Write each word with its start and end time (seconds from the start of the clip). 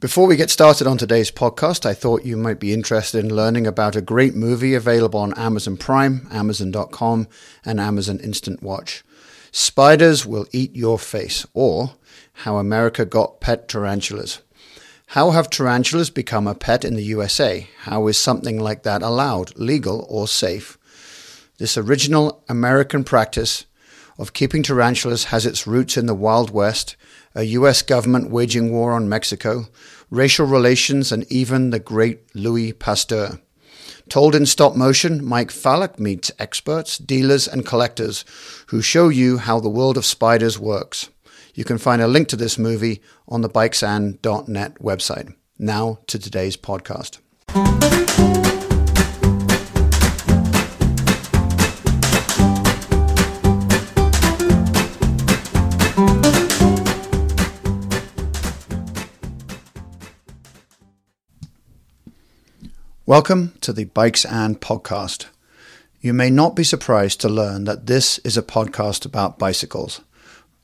Before 0.00 0.28
we 0.28 0.36
get 0.36 0.48
started 0.48 0.86
on 0.86 0.96
today's 0.96 1.32
podcast, 1.32 1.84
I 1.84 1.92
thought 1.92 2.24
you 2.24 2.36
might 2.36 2.60
be 2.60 2.72
interested 2.72 3.24
in 3.24 3.34
learning 3.34 3.66
about 3.66 3.96
a 3.96 4.00
great 4.00 4.32
movie 4.32 4.74
available 4.74 5.18
on 5.18 5.36
Amazon 5.36 5.76
Prime, 5.76 6.28
Amazon.com, 6.30 7.26
and 7.64 7.80
Amazon 7.80 8.20
Instant 8.20 8.62
Watch. 8.62 9.02
Spiders 9.50 10.24
Will 10.24 10.46
Eat 10.52 10.76
Your 10.76 11.00
Face, 11.00 11.44
or 11.52 11.94
How 12.44 12.58
America 12.58 13.04
Got 13.04 13.40
Pet 13.40 13.66
Tarantulas. 13.66 14.40
How 15.08 15.32
have 15.32 15.50
tarantulas 15.50 16.10
become 16.10 16.46
a 16.46 16.54
pet 16.54 16.84
in 16.84 16.94
the 16.94 17.02
USA? 17.02 17.68
How 17.80 18.06
is 18.06 18.16
something 18.16 18.60
like 18.60 18.84
that 18.84 19.02
allowed, 19.02 19.58
legal, 19.58 20.06
or 20.08 20.28
safe? 20.28 20.78
This 21.58 21.76
original 21.76 22.44
American 22.48 23.02
practice 23.02 23.66
of 24.16 24.32
keeping 24.32 24.62
tarantulas 24.62 25.24
has 25.24 25.44
its 25.44 25.66
roots 25.66 25.96
in 25.96 26.06
the 26.06 26.14
Wild 26.14 26.50
West 26.50 26.94
a 27.38 27.44
U.S. 27.44 27.82
government 27.82 28.30
waging 28.30 28.72
war 28.72 28.92
on 28.92 29.08
Mexico, 29.08 29.66
racial 30.10 30.44
relations, 30.44 31.12
and 31.12 31.24
even 31.30 31.70
the 31.70 31.78
great 31.78 32.34
Louis 32.34 32.72
Pasteur. 32.72 33.38
Told 34.08 34.34
in 34.34 34.44
stop 34.44 34.74
motion, 34.74 35.24
Mike 35.24 35.52
Fallock 35.52 36.00
meets 36.00 36.32
experts, 36.40 36.98
dealers, 36.98 37.46
and 37.46 37.64
collectors 37.64 38.24
who 38.68 38.82
show 38.82 39.08
you 39.08 39.38
how 39.38 39.60
the 39.60 39.68
world 39.68 39.96
of 39.96 40.04
spiders 40.04 40.58
works. 40.58 41.10
You 41.54 41.62
can 41.64 41.78
find 41.78 42.02
a 42.02 42.08
link 42.08 42.26
to 42.28 42.36
this 42.36 42.58
movie 42.58 43.00
on 43.28 43.42
the 43.42 43.48
bikesand.net 43.48 44.74
website. 44.80 45.32
Now 45.60 46.00
to 46.08 46.18
today's 46.18 46.56
podcast. 46.56 47.18
Welcome 63.08 63.54
to 63.62 63.72
the 63.72 63.84
Bikes 63.84 64.26
and 64.26 64.60
podcast. 64.60 65.28
You 66.02 66.12
may 66.12 66.28
not 66.28 66.54
be 66.54 66.62
surprised 66.62 67.22
to 67.22 67.28
learn 67.30 67.64
that 67.64 67.86
this 67.86 68.18
is 68.18 68.36
a 68.36 68.42
podcast 68.42 69.06
about 69.06 69.38
bicycles. 69.38 70.02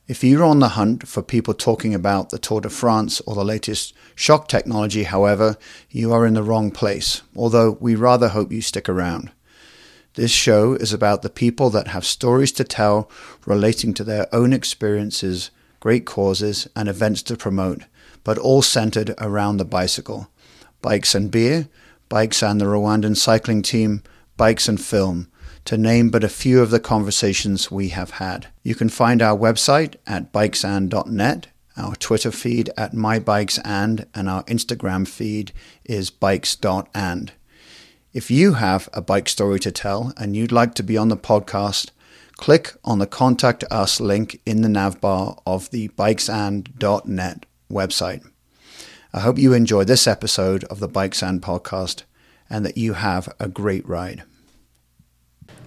If 0.07 0.23
you're 0.23 0.43
on 0.43 0.59
the 0.59 0.77
hunt 0.77 1.07
for 1.07 1.23
people 1.23 1.55
talking 1.55 1.95
about 1.95 2.29
the 2.29 2.37
Tour 2.37 2.61
de 2.61 2.69
France 2.69 3.19
or 3.21 3.33
the 3.33 3.43
latest 3.43 3.95
shock 4.13 4.47
technology, 4.47 5.05
however, 5.05 5.57
you 5.89 6.13
are 6.13 6.23
in 6.23 6.35
the 6.35 6.43
wrong 6.43 6.69
place, 6.69 7.23
although 7.35 7.79
we 7.79 7.95
rather 7.95 8.27
hope 8.27 8.51
you 8.51 8.61
stick 8.61 8.87
around. 8.87 9.31
This 10.13 10.29
show 10.29 10.75
is 10.75 10.93
about 10.93 11.23
the 11.23 11.31
people 11.31 11.71
that 11.71 11.87
have 11.87 12.05
stories 12.05 12.51
to 12.51 12.63
tell 12.63 13.09
relating 13.47 13.91
to 13.95 14.03
their 14.03 14.27
own 14.31 14.53
experiences, 14.53 15.49
great 15.79 16.05
causes, 16.05 16.67
and 16.75 16.87
events 16.87 17.23
to 17.23 17.35
promote, 17.35 17.85
but 18.23 18.37
all 18.37 18.61
centered 18.61 19.15
around 19.17 19.57
the 19.57 19.65
bicycle. 19.65 20.29
Bikes 20.83 21.15
and 21.15 21.31
beer, 21.31 21.69
Bikes 22.09 22.43
and 22.43 22.61
the 22.61 22.65
Rwandan 22.65 23.17
cycling 23.17 23.61
team, 23.61 24.03
Bikes 24.37 24.67
and 24.67 24.79
Film, 24.79 25.27
to 25.65 25.77
name 25.77 26.09
but 26.09 26.23
a 26.23 26.29
few 26.29 26.61
of 26.61 26.69
the 26.69 26.79
conversations 26.79 27.71
we 27.71 27.89
have 27.89 28.11
had. 28.11 28.47
You 28.63 28.75
can 28.75 28.89
find 28.89 29.21
our 29.21 29.37
website 29.37 29.95
at 30.05 30.31
bikesand.net, 30.31 31.47
our 31.77 31.95
Twitter 31.95 32.31
feed 32.31 32.69
at 32.77 32.93
mybikesand, 32.93 34.05
and 34.13 34.29
our 34.29 34.43
Instagram 34.43 35.07
feed 35.07 35.51
is 35.83 36.09
bikes.and. 36.11 37.31
If 38.13 38.31
you 38.31 38.53
have 38.53 38.87
a 38.93 39.01
bike 39.01 39.27
story 39.27 39.59
to 39.59 39.71
tell 39.71 40.13
and 40.15 40.35
you'd 40.35 40.51
like 40.51 40.73
to 40.75 40.83
be 40.83 40.97
on 40.97 41.09
the 41.09 41.17
podcast, 41.17 41.89
click 42.37 42.73
on 42.83 42.99
the 42.99 43.07
Contact 43.07 43.63
Us 43.69 43.99
link 43.99 44.39
in 44.45 44.61
the 44.61 44.69
navbar 44.69 45.41
of 45.45 45.69
the 45.71 45.89
bikesand.net 45.89 47.45
website. 47.69 48.23
I 49.15 49.21
hope 49.21 49.39
you 49.39 49.53
enjoy 49.53 49.85
this 49.85 50.07
episode 50.07 50.65
of 50.65 50.81
the 50.81 50.89
Bikes 50.89 51.23
and 51.23 51.41
podcast 51.41 52.03
and 52.49 52.65
that 52.65 52.75
you 52.75 52.95
have 52.95 53.33
a 53.39 53.47
great 53.47 53.87
ride. 53.87 54.23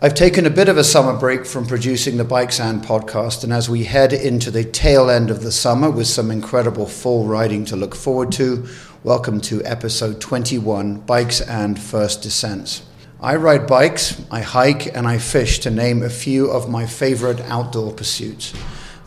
I've 0.03 0.13
taken 0.13 0.45
a 0.45 0.51
bit 0.51 0.69
of 0.69 0.77
a 0.77 0.85
summer 0.85 1.19
break 1.19 1.47
from 1.47 1.65
producing 1.65 2.19
the 2.19 2.25
Bikes 2.25 2.61
and 2.61 2.83
podcast, 2.83 3.45
and 3.45 3.51
as 3.51 3.71
we 3.71 3.85
head 3.85 4.13
into 4.13 4.51
the 4.51 4.65
tail 4.65 5.09
end 5.09 5.31
of 5.31 5.43
the 5.43 5.51
summer 5.51 5.91
with 5.91 6.09
some 6.09 6.31
incredible 6.31 6.85
fall 6.85 7.25
riding 7.25 7.65
to 7.65 7.75
look 7.75 7.95
forward 7.95 8.33
to, 8.33 8.69
welcome 9.03 9.41
to 9.41 9.65
episode 9.65 10.21
21 10.21 11.01
Bikes 11.01 11.41
and 11.41 11.81
First 11.81 12.21
Descents. 12.21 12.83
I 13.19 13.37
ride 13.37 13.67
bikes, 13.67 14.23
I 14.31 14.43
hike, 14.43 14.95
and 14.95 15.09
I 15.09 15.17
fish 15.17 15.61
to 15.61 15.71
name 15.71 16.03
a 16.03 16.11
few 16.11 16.51
of 16.51 16.69
my 16.69 16.85
favorite 16.85 17.41
outdoor 17.41 17.95
pursuits. 17.95 18.53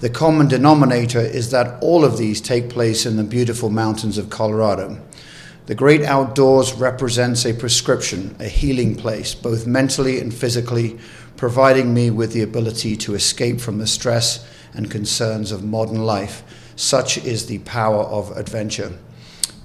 The 0.02 0.10
common 0.10 0.48
denominator 0.48 1.20
is 1.20 1.52
that 1.52 1.78
all 1.80 2.04
of 2.04 2.18
these 2.18 2.42
take 2.42 2.72
place 2.72 3.06
in 3.06 3.18
the 3.18 3.24
beautiful 3.24 3.70
mountains 3.70 4.18
of 4.18 4.32
Colorado. 4.32 5.00
The 5.68 5.76
great 5.76 6.02
outdoors 6.02 6.74
represents 6.74 7.46
a 7.46 7.54
prescription, 7.54 8.36
a 8.40 8.48
healing 8.48 8.96
place, 8.96 9.36
both 9.36 9.68
mentally 9.68 10.20
and 10.20 10.34
physically, 10.34 10.98
providing 11.38 11.94
me 11.94 12.10
with 12.10 12.34
the 12.34 12.42
ability 12.42 12.96
to 12.96 13.14
escape 13.14 13.62
from 13.62 13.78
the 13.78 13.86
stress 13.86 14.44
and 14.74 14.90
concerns 14.90 15.52
of 15.52 15.64
modern 15.64 16.04
life. 16.04 16.42
Such 16.76 17.20
is 17.20 17.46
the 17.46 17.60
power 17.60 18.02
of 18.02 18.36
adventure. 18.36 18.94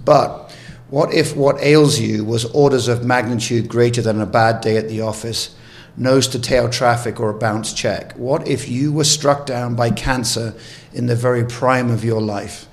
But 0.05 0.55
what 0.91 1.15
if 1.15 1.35
what 1.35 1.63
ails 1.63 1.99
you 1.99 2.27
was 2.27 2.45
orders 2.45 2.89
of 2.89 3.07
magnitude 3.07 3.69
greater 3.69 4.03
than 4.03 4.21
a 4.21 4.27
bad 4.27 4.61
day 4.61 4.77
at 4.77 4.91
the 4.91 5.01
office 5.01 5.56
nose 5.97 6.29
to 6.29 6.39
tail 6.39 6.69
traffic 6.69 7.21
or 7.21 7.31
a 7.31 7.39
bounce 7.39 7.73
check? 7.73 8.13
What 8.15 8.47
if 8.47 8.69
you 8.69 8.93
were 8.93 9.05
struck 9.05 9.47
down 9.47 9.75
by 9.75 9.91
cancer 9.91 10.55
in 10.93 11.07
the 11.07 11.17
very 11.17 11.45
prime 11.45 11.91
of 11.91 12.05
your 12.05 12.21
life? 12.21 12.67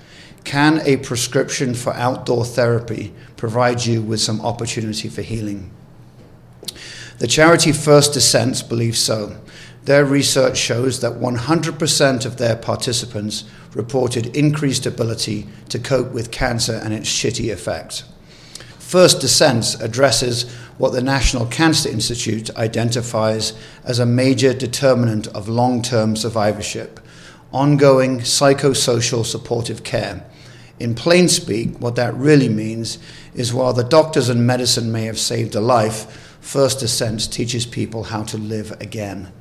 Can 0.44 0.82
a 0.86 0.98
prescription 0.98 1.74
for 1.74 1.94
outdoor 1.94 2.46
therapy 2.46 3.14
provide 3.38 3.86
you 3.86 4.02
with 4.02 4.20
some 4.20 4.42
opportunity 4.42 5.10
for 5.10 5.22
healing? 5.22 5.72
The 7.20 7.28
charity 7.28 7.72
First 7.72 8.14
Descents 8.14 8.62
believes 8.62 9.00
so. 9.00 9.38
Their 9.84 10.06
research 10.06 10.58
shows 10.58 11.02
that 11.02 11.14
100% 11.14 12.26
of 12.26 12.38
their 12.38 12.56
participants 12.56 13.44
reported 13.74 14.36
increased 14.36 14.86
ability 14.86 15.48
to 15.70 15.80
cope 15.80 16.12
with 16.12 16.32
cancer 16.32 16.80
and 16.84 16.94
its 16.94 17.10
shitty 17.10 17.52
effects. 17.52 18.04
First 18.94 19.22
Descents 19.22 19.74
addresses 19.82 20.44
what 20.78 20.92
the 20.92 21.02
National 21.02 21.48
Cancer 21.48 21.90
Institute 21.90 22.56
identifies 22.56 23.54
as 23.84 23.98
a 23.98 24.06
major 24.06 24.54
determinant 24.54 25.26
of 25.30 25.50
long 25.50 25.82
term 25.82 26.16
survivorship 26.16 27.00
ongoing 27.52 28.20
psychosocial 28.20 29.26
supportive 29.26 29.84
care. 29.84 30.24
In 30.80 30.94
plain 30.94 31.28
speak, 31.28 31.80
what 31.80 31.96
that 31.96 32.14
really 32.14 32.50
means 32.50 33.00
is 33.34 33.52
while 33.52 33.74
the 33.74 33.84
doctors 33.84 34.30
and 34.30 34.46
medicine 34.46 34.92
may 34.92 35.06
have 35.06 35.18
saved 35.18 35.56
a 35.56 35.60
life, 35.60 36.38
First 36.40 36.80
Descents 36.82 37.26
teaches 37.26 37.66
people 37.66 38.04
how 38.04 38.22
to 38.26 38.38
live 38.38 38.80
again. 38.80 39.34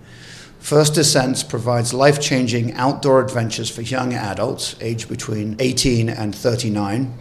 First 0.60 0.94
Descents 0.94 1.42
provides 1.42 1.92
life 1.92 2.22
changing 2.22 2.72
outdoor 2.72 3.20
adventures 3.22 3.68
for 3.68 3.82
young 3.82 4.14
adults 4.14 4.76
aged 4.80 5.10
between 5.10 5.56
18 5.58 6.08
and 6.08 6.34
39 6.34 7.18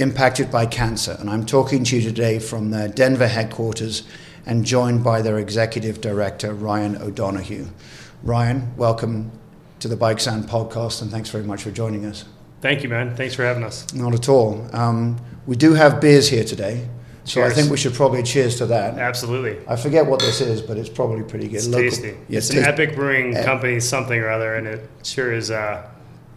impacted 0.00 0.50
by 0.50 0.64
cancer. 0.64 1.16
And 1.20 1.28
I'm 1.28 1.44
talking 1.44 1.84
to 1.84 1.96
you 1.96 2.02
today 2.02 2.38
from 2.38 2.70
their 2.70 2.88
Denver 2.88 3.28
headquarters 3.28 4.02
and 4.46 4.64
joined 4.64 5.04
by 5.04 5.20
their 5.20 5.38
executive 5.38 6.00
director, 6.00 6.54
Ryan 6.54 6.96
O'Donoghue. 6.96 7.68
Ryan, 8.22 8.74
welcome 8.76 9.30
to 9.80 9.88
the 9.88 9.96
Bikes 9.96 10.26
and 10.26 10.44
podcast, 10.44 11.02
and 11.02 11.10
thanks 11.10 11.28
very 11.28 11.44
much 11.44 11.62
for 11.62 11.70
joining 11.70 12.06
us. 12.06 12.24
Thank 12.62 12.82
you, 12.82 12.88
man. 12.88 13.14
Thanks 13.14 13.34
for 13.34 13.44
having 13.44 13.62
us. 13.62 13.92
Not 13.92 14.14
at 14.14 14.28
all. 14.28 14.66
Um, 14.74 15.18
we 15.46 15.56
do 15.56 15.74
have 15.74 16.00
beers 16.00 16.28
here 16.28 16.44
today. 16.44 16.88
So 17.24 17.34
cheers. 17.34 17.52
I 17.52 17.54
think 17.54 17.70
we 17.70 17.76
should 17.76 17.94
probably 17.94 18.22
cheers 18.22 18.56
to 18.56 18.66
that. 18.66 18.98
Absolutely. 18.98 19.58
I 19.68 19.76
forget 19.76 20.06
what 20.06 20.20
this 20.20 20.40
is, 20.40 20.62
but 20.62 20.78
it's 20.78 20.88
probably 20.88 21.22
pretty 21.22 21.46
good. 21.46 21.56
It's 21.56 21.68
Local, 21.68 21.90
tasty. 21.90 22.16
Yeah, 22.28 22.38
it's, 22.38 22.50
an 22.50 22.64
Epic 22.64 22.94
Brewing 22.94 23.34
Company 23.34 23.80
something 23.80 24.18
or 24.18 24.30
other, 24.30 24.54
and 24.54 24.66
it 24.66 24.88
sure 25.02 25.32
is 25.32 25.50
uh, 25.50 25.88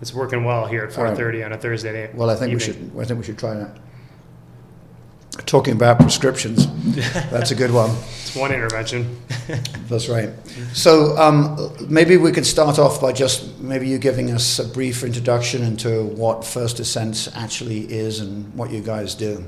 it's 0.04 0.14
working 0.14 0.44
well 0.44 0.66
here 0.66 0.84
at 0.84 0.92
4:30 0.92 1.18
right. 1.18 1.44
on 1.44 1.54
a 1.54 1.58
Thursday 1.58 1.94
night. 1.94 2.14
Well, 2.14 2.30
I 2.30 2.36
think 2.36 2.52
evening. 2.52 2.58
we 2.58 2.90
should. 2.90 3.02
I 3.02 3.06
think 3.06 3.20
we 3.22 3.26
should 3.26 3.40
try 3.40 3.54
that. 3.54 3.80
Talking 5.46 5.76
about 5.76 5.98
prescriptions, 5.98 6.68
that's 7.32 7.52
a 7.52 7.56
good 7.56 7.72
one. 7.72 7.90
It's 7.90 8.36
one 8.36 8.52
intervention. 8.52 9.18
that's 9.88 10.10
right. 10.10 10.30
So 10.74 11.18
um, 11.18 11.58
maybe 11.88 12.18
we 12.18 12.34
could 12.34 12.46
start 12.46 12.80
off 12.80 13.00
by 13.00 13.14
just 13.14 13.60
maybe 13.60 13.88
you 13.88 13.98
giving 13.98 14.30
us 14.30 14.60
a 14.60 14.68
brief 14.68 15.06
introduction 15.06 15.64
into 15.64 16.04
what 16.04 16.44
First 16.44 16.78
Descents 16.78 17.34
actually 17.34 17.92
is 17.92 18.20
and 18.20 18.54
what 18.56 18.72
you 18.72 18.82
guys 18.82 19.16
do. 19.16 19.46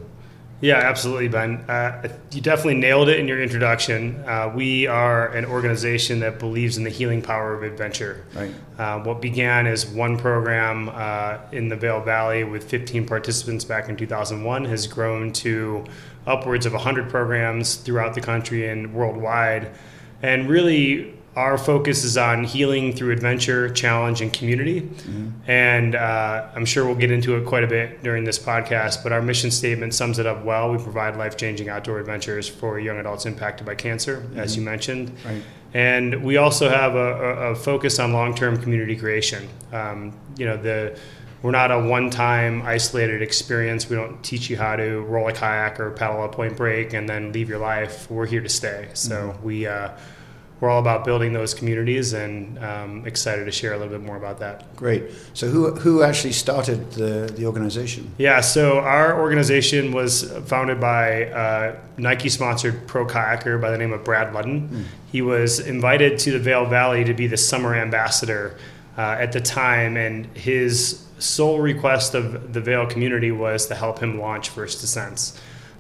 Yeah, 0.66 0.78
absolutely, 0.78 1.28
Ben. 1.28 1.58
Uh, 1.70 2.10
you 2.32 2.42
definitely 2.42 2.76
nailed 2.76 3.08
it 3.08 3.20
in 3.20 3.28
your 3.28 3.40
introduction. 3.40 4.24
Uh, 4.26 4.52
we 4.56 4.88
are 4.88 5.28
an 5.28 5.46
organization 5.46 6.22
that 6.22 6.40
believes 6.40 6.78
in 6.78 6.84
the 6.84 6.90
healing 6.90 7.22
power 7.22 7.54
of 7.54 7.62
adventure. 7.62 8.26
Right. 8.34 8.52
Uh, 8.80 9.00
what 9.04 9.22
began 9.22 9.68
as 9.68 9.86
one 9.86 10.18
program 10.18 10.90
uh, 10.90 11.38
in 11.52 11.70
the 11.70 11.76
Vail 11.76 12.02
Valley 12.02 12.44
with 12.44 12.64
15 12.64 13.06
participants 13.06 13.64
back 13.64 13.90
in 13.90 13.96
2001 13.96 14.66
has 14.66 14.88
grown 14.88 15.32
to 15.34 15.86
upwards 16.26 16.66
of 16.66 16.74
100 16.74 17.12
programs 17.12 17.76
throughout 17.76 18.16
the 18.16 18.22
country 18.22 18.68
and 18.68 18.92
worldwide. 18.92 19.70
And 20.24 20.50
really, 20.50 21.14
our 21.36 21.58
focus 21.58 22.04
is 22.04 22.18
on 22.18 22.46
healing 22.46 22.94
through 22.94 23.12
adventure, 23.12 23.70
challenge, 23.70 24.22
and 24.22 24.32
community. 24.32 24.82
Mm-hmm. 24.82 25.30
And 25.52 25.96
uh, 25.96 26.48
I'm 26.56 26.66
sure 26.66 26.86
we'll 26.86 26.96
get 26.96 27.12
into 27.12 27.36
it 27.36 27.46
quite 27.46 27.64
a 27.64 27.68
bit 27.68 28.04
during 28.04 28.24
this 28.24 28.40
podcast, 28.40 29.04
but 29.04 29.12
our 29.12 29.22
mission 29.22 29.52
statement 29.52 29.94
sums 29.94 30.18
it 30.18 30.26
up 30.26 30.46
well. 30.46 30.72
We 30.72 30.78
provide 30.78 31.18
life 31.18 31.36
changing 31.36 31.68
outdoor 31.68 32.00
adventures 32.00 32.48
for 32.48 32.80
young 32.80 33.00
adults 33.00 33.26
impacted 33.26 33.66
by 33.66 33.76
cancer, 33.76 34.18
mm-hmm. 34.18 34.40
as 34.40 34.56
you 34.56 34.62
mentioned. 34.62 35.12
Right. 35.26 35.44
And 35.74 36.24
we 36.24 36.38
also 36.38 36.70
have 36.70 36.96
a, 36.96 37.50
a 37.52 37.56
focus 37.56 38.00
on 38.00 38.14
long 38.14 38.34
term 38.34 38.62
community 38.62 38.96
creation. 38.96 39.50
Um, 39.74 40.18
you 40.38 40.46
know, 40.46 40.56
the 40.56 40.98
we're 41.42 41.52
not 41.52 41.70
a 41.70 41.80
one-time 41.80 42.64
isolated 42.64 43.22
experience. 43.22 43.88
We 43.88 43.98
don't 43.98 44.24
teach 44.24 44.50
you 44.50 44.58
how 44.58 44.78
to 44.78 45.02
roll 45.02 45.28
a 45.28 45.34
kayak 45.34 45.80
or 45.80 45.92
paddle 45.92 46.24
a 46.24 46.30
point 46.30 46.58
break 46.58 46.94
and 46.94 47.08
then 47.08 47.34
leave 47.34 47.50
your 47.50 47.60
life. 47.60 48.10
We're 48.10 48.26
here 48.26 48.42
to 48.42 48.50
stay. 48.50 48.90
So 48.94 49.16
mm-hmm. 49.16 49.46
we 49.46 49.68
uh, 49.68 49.90
we're 50.60 50.70
all 50.70 50.80
about 50.80 51.04
building 51.04 51.34
those 51.34 51.54
communities 51.54 52.14
and 52.14 52.58
um, 52.60 53.06
excited 53.06 53.46
to 53.46 53.52
share 53.52 53.74
a 53.74 53.78
little 53.78 53.92
bit 53.92 54.06
more 54.06 54.16
about 54.16 54.40
that. 54.40 54.74
Great. 54.76 55.12
So 55.34 55.48
who 55.48 55.76
who 55.76 56.02
actually 56.02 56.32
started 56.32 56.92
the 56.92 57.32
the 57.36 57.46
organization? 57.46 58.12
Yeah. 58.18 58.40
So 58.42 58.80
our 58.80 59.20
organization 59.20 59.92
was 59.92 60.32
founded 60.46 60.80
by 60.80 61.08
a 61.08 61.76
Nike 61.98 62.30
sponsored 62.30 62.88
pro 62.88 63.06
kayaker 63.06 63.60
by 63.60 63.70
the 63.70 63.78
name 63.78 63.92
of 63.92 64.04
Brad 64.04 64.34
Ludden. 64.34 64.70
Mm. 64.70 64.84
He 65.12 65.22
was 65.22 65.60
invited 65.60 66.20
to 66.20 66.32
the 66.32 66.40
Vail 66.40 66.66
Valley 66.66 67.04
to 67.04 67.14
be 67.14 67.28
the 67.28 67.38
summer 67.38 67.76
ambassador. 67.76 68.58
Uh, 68.98 69.18
at 69.20 69.34
the 69.34 69.42
time, 69.42 69.98
and 69.98 70.26
his 70.38 71.06
sole 71.20 71.60
request 71.60 72.16
of 72.16 72.54
the 72.54 72.62
Vail 72.62 72.86
community 72.86 73.30
was 73.30 73.66
to 73.68 73.76
help 73.76 74.00
him 74.00 74.22
launch 74.22 74.48
First 74.48 74.80
Descents. 74.80 75.38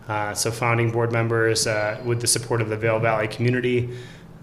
Uh, 0.09 0.33
so, 0.33 0.51
founding 0.51 0.91
board 0.91 1.13
members, 1.13 1.65
uh, 1.65 1.97
with 2.03 2.19
the 2.19 2.27
support 2.27 2.59
of 2.59 2.67
the 2.67 2.75
Vail 2.75 2.99
Valley 2.99 3.29
community, 3.29 3.89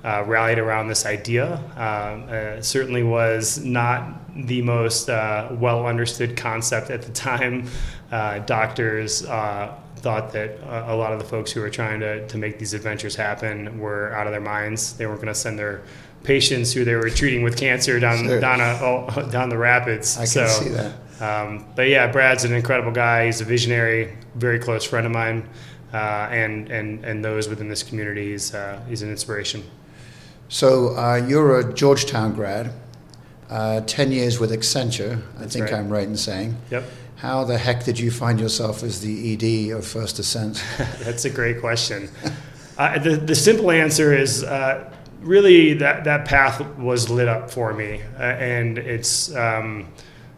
uh, 0.05 0.25
rallied 0.27 0.59
around 0.59 0.89
this 0.89 1.07
idea. 1.07 1.55
Um, 1.77 2.27
uh, 2.29 2.61
certainly 2.61 3.03
was 3.03 3.59
not 3.65 4.21
the 4.47 4.63
most 4.63 5.09
uh, 5.09 5.49
well 5.53 5.87
understood 5.87 6.37
concept 6.37 6.91
at 6.91 7.03
the 7.03 7.13
time. 7.13 7.69
Uh, 8.11 8.41
doctors 8.41 9.23
thought 9.23 10.33
that 10.33 10.59
a 10.89 10.95
lot 10.97 11.13
of 11.13 11.21
the 11.21 11.25
folks 11.25 11.53
who 11.53 11.61
were 11.61 11.71
trying 11.71 12.01
to, 12.01 12.27
to 12.27 12.37
make 12.37 12.59
these 12.59 12.75
adventures 12.75 13.15
happen 13.15 13.79
were 13.79 14.13
out 14.13 14.27
of 14.27 14.33
their 14.33 14.41
minds. 14.41 14.95
They 14.95 15.07
weren't 15.07 15.21
going 15.21 15.33
to 15.33 15.35
send 15.35 15.57
their 15.57 15.83
patients 16.25 16.73
who 16.73 16.85
they 16.85 16.95
were 16.95 17.11
treating 17.11 17.43
with 17.43 17.57
cancer 17.57 17.99
down 18.01 18.25
sure. 18.25 18.41
down 18.41 18.61
a, 18.61 18.79
oh, 18.81 19.29
down 19.31 19.49
the 19.49 19.59
rapids. 19.59 20.19
I 20.19 20.25
so, 20.25 20.47
can 20.47 20.65
see 20.65 20.69
that. 20.71 20.95
Um, 21.23 21.67
but 21.77 21.89
yeah, 21.89 22.11
Brad's 22.11 22.45
an 22.45 22.53
incredible 22.53 22.91
guy. 22.91 23.27
He's 23.27 23.41
a 23.41 23.45
visionary, 23.45 24.17
very 24.35 24.59
close 24.59 24.85
friend 24.85 25.07
of 25.07 25.13
mine, 25.13 25.49
uh, 25.93 26.29
and 26.31 26.69
and 26.71 27.05
and 27.05 27.25
those 27.25 27.49
within 27.49 27.69
this 27.69 27.83
community. 27.83 28.33
He's 28.33 28.55
uh, 28.55 28.81
he's 28.89 29.03
an 29.03 29.11
inspiration. 29.11 29.63
So 30.53 30.95
uh, 30.99 31.17
you're 31.27 31.61
a 31.61 31.73
Georgetown 31.73 32.35
grad, 32.35 32.75
uh, 33.49 33.81
ten 33.81 34.13
years 34.13 34.39
with 34.39 34.53
Accenture. 34.53 35.17
I 35.37 35.41
That's 35.41 35.55
think 35.55 35.71
right. 35.71 35.75
I'm 35.77 35.89
right 35.89 36.07
in 36.07 36.15
saying. 36.15 36.59
Yep. 36.71 36.85
How 37.17 37.45
the 37.45 37.57
heck 37.57 37.85
did 37.85 37.99
you 37.99 38.11
find 38.11 38.39
yourself 38.39 38.83
as 38.83 39.01
the 39.01 39.33
ED 39.33 39.75
of 39.75 39.87
First 39.87 40.17
Descent? 40.17 40.63
That's 41.01 41.25
a 41.25 41.31
great 41.31 41.59
question. 41.59 42.11
Uh, 42.77 42.99
the 42.99 43.17
the 43.17 43.35
simple 43.35 43.71
answer 43.71 44.13
is 44.13 44.45
uh, 44.45 44.93
really 45.21 45.73
that 45.73 46.05
that 46.05 46.27
path 46.27 46.61
was 46.77 47.09
lit 47.09 47.29
up 47.29 47.51
for 47.51 47.73
me, 47.73 48.03
uh, 48.19 48.23
and 48.23 48.77
it's. 48.77 49.35
Um, 49.35 49.89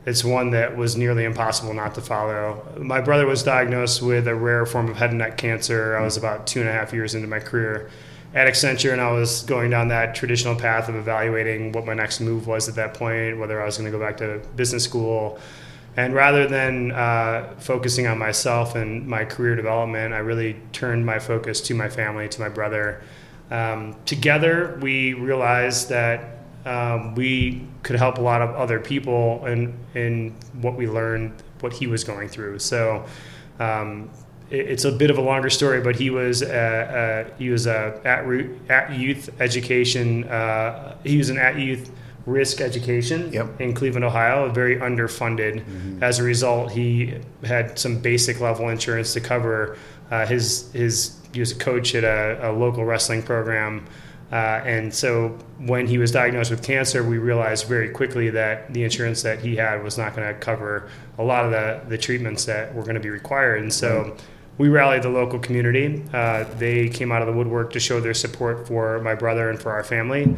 it's 0.06 0.22
one 0.22 0.50
that 0.50 0.76
was 0.76 0.98
nearly 0.98 1.24
impossible 1.24 1.72
not 1.72 1.94
to 1.94 2.02
follow. 2.02 2.62
My 2.76 3.00
brother 3.00 3.26
was 3.26 3.42
diagnosed 3.42 4.02
with 4.02 4.28
a 4.28 4.34
rare 4.34 4.66
form 4.66 4.90
of 4.90 4.98
head 4.98 5.08
and 5.08 5.18
neck 5.20 5.38
cancer. 5.38 5.96
I 5.96 6.02
was 6.02 6.18
about 6.18 6.46
two 6.46 6.60
and 6.60 6.68
a 6.68 6.72
half 6.72 6.92
years 6.92 7.14
into 7.14 7.26
my 7.26 7.38
career 7.38 7.88
at 8.34 8.48
Accenture, 8.48 8.92
and 8.92 9.00
I 9.00 9.12
was 9.12 9.42
going 9.42 9.70
down 9.70 9.88
that 9.88 10.14
traditional 10.14 10.56
path 10.56 10.88
of 10.88 10.96
evaluating 10.96 11.70
what 11.70 11.86
my 11.86 11.94
next 11.94 12.20
move 12.20 12.48
was 12.48 12.68
at 12.68 12.74
that 12.74 12.94
point, 12.94 13.38
whether 13.38 13.62
I 13.62 13.64
was 13.64 13.78
going 13.78 13.90
to 13.90 13.96
go 13.96 14.04
back 14.04 14.16
to 14.18 14.42
business 14.56 14.82
school. 14.82 15.38
And 15.96 16.12
rather 16.12 16.48
than 16.48 16.90
uh, 16.90 17.54
focusing 17.58 18.08
on 18.08 18.18
myself 18.18 18.74
and 18.74 19.06
my 19.06 19.24
career 19.24 19.54
development, 19.54 20.12
I 20.12 20.18
really 20.18 20.56
turned 20.72 21.06
my 21.06 21.20
focus 21.20 21.60
to 21.62 21.74
my 21.74 21.88
family, 21.88 22.28
to 22.28 22.40
my 22.40 22.48
brother, 22.48 23.00
um, 23.52 23.94
together, 24.04 24.78
we 24.82 25.14
realized 25.14 25.88
that 25.90 26.38
um, 26.66 27.14
we 27.14 27.64
could 27.84 27.96
help 27.96 28.18
a 28.18 28.20
lot 28.20 28.42
of 28.42 28.50
other 28.56 28.80
people 28.80 29.44
in, 29.46 29.78
in 29.94 30.34
what 30.60 30.74
we 30.74 30.88
learned, 30.88 31.40
what 31.60 31.72
he 31.72 31.86
was 31.86 32.02
going 32.02 32.28
through. 32.28 32.58
So 32.58 33.04
um, 33.60 34.10
it's 34.50 34.84
a 34.84 34.92
bit 34.92 35.10
of 35.10 35.18
a 35.18 35.20
longer 35.20 35.50
story, 35.50 35.80
but 35.80 35.96
he 35.96 36.10
was 36.10 36.42
a, 36.42 37.26
a 37.32 37.38
he 37.38 37.50
was 37.50 37.66
a 37.66 38.00
at, 38.04 38.24
at 38.70 38.98
youth 38.98 39.30
education. 39.40 40.24
Uh, 40.24 40.96
he 41.04 41.18
was 41.18 41.30
an 41.30 41.38
at 41.38 41.58
youth 41.58 41.90
risk 42.26 42.60
education 42.60 43.30
yep. 43.32 43.60
in 43.60 43.74
Cleveland, 43.74 44.04
Ohio, 44.04 44.48
very 44.50 44.76
underfunded. 44.76 45.60
Mm-hmm. 45.60 46.02
As 46.02 46.18
a 46.18 46.22
result, 46.22 46.72
he 46.72 47.14
had 47.44 47.78
some 47.78 47.98
basic 47.98 48.40
level 48.40 48.68
insurance 48.68 49.12
to 49.12 49.20
cover 49.20 49.76
uh, 50.10 50.26
his 50.26 50.70
his 50.72 51.18
he 51.32 51.40
was 51.40 51.52
a 51.52 51.56
coach 51.56 51.94
at 51.94 52.04
a, 52.04 52.50
a 52.50 52.52
local 52.52 52.84
wrestling 52.84 53.22
program. 53.22 53.86
Uh, 54.32 54.60
and 54.64 54.92
so 54.92 55.28
when 55.58 55.86
he 55.86 55.98
was 55.98 56.10
diagnosed 56.10 56.50
with 56.50 56.62
cancer, 56.62 57.04
we 57.04 57.18
realized 57.18 57.66
very 57.66 57.88
quickly 57.90 58.30
that 58.30 58.72
the 58.72 58.82
insurance 58.82 59.22
that 59.22 59.38
he 59.38 59.54
had 59.54 59.82
was 59.82 59.98
not 59.98 60.16
going 60.16 60.26
to 60.26 60.34
cover 60.40 60.88
a 61.18 61.22
lot 61.22 61.44
of 61.44 61.50
the, 61.50 61.80
the 61.88 61.98
treatments 61.98 62.44
that 62.44 62.74
were 62.74 62.82
going 62.82 62.94
to 62.94 63.00
be 63.00 63.10
required. 63.10 63.62
And 63.62 63.72
so 63.72 64.16
we 64.58 64.68
rallied 64.68 65.02
the 65.02 65.08
local 65.08 65.38
community. 65.38 66.02
Uh, 66.12 66.44
they 66.58 66.88
came 66.88 67.10
out 67.10 67.22
of 67.22 67.26
the 67.26 67.32
woodwork 67.32 67.72
to 67.72 67.80
show 67.80 68.00
their 68.00 68.14
support 68.14 68.66
for 68.68 69.00
my 69.00 69.14
brother 69.14 69.50
and 69.50 69.60
for 69.60 69.72
our 69.72 69.82
family. 69.82 70.36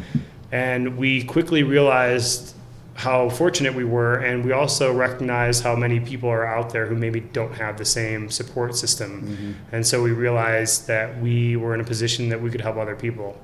And 0.51 0.97
we 0.97 1.23
quickly 1.23 1.63
realized 1.63 2.55
how 2.95 3.29
fortunate 3.29 3.75
we 3.75 3.83
were, 3.83 4.15
and 4.15 4.43
we 4.43 4.51
also 4.51 4.91
recognized 4.91 5.63
how 5.63 5.75
many 5.75 5.99
people 5.99 6.29
are 6.29 6.47
out 6.47 6.71
there 6.71 6.87
who 6.87 6.95
maybe 6.95 7.19
don't 7.19 7.53
have 7.53 7.77
the 7.77 7.85
same 7.85 8.27
support 8.27 8.75
system. 8.75 9.21
Mm-hmm. 9.21 9.75
And 9.75 9.85
so 9.85 10.01
we 10.01 10.11
realized 10.11 10.87
that 10.87 11.21
we 11.21 11.55
were 11.57 11.75
in 11.75 11.81
a 11.81 11.83
position 11.83 12.29
that 12.29 12.41
we 12.41 12.49
could 12.49 12.61
help 12.61 12.77
other 12.77 12.95
people. 12.95 13.39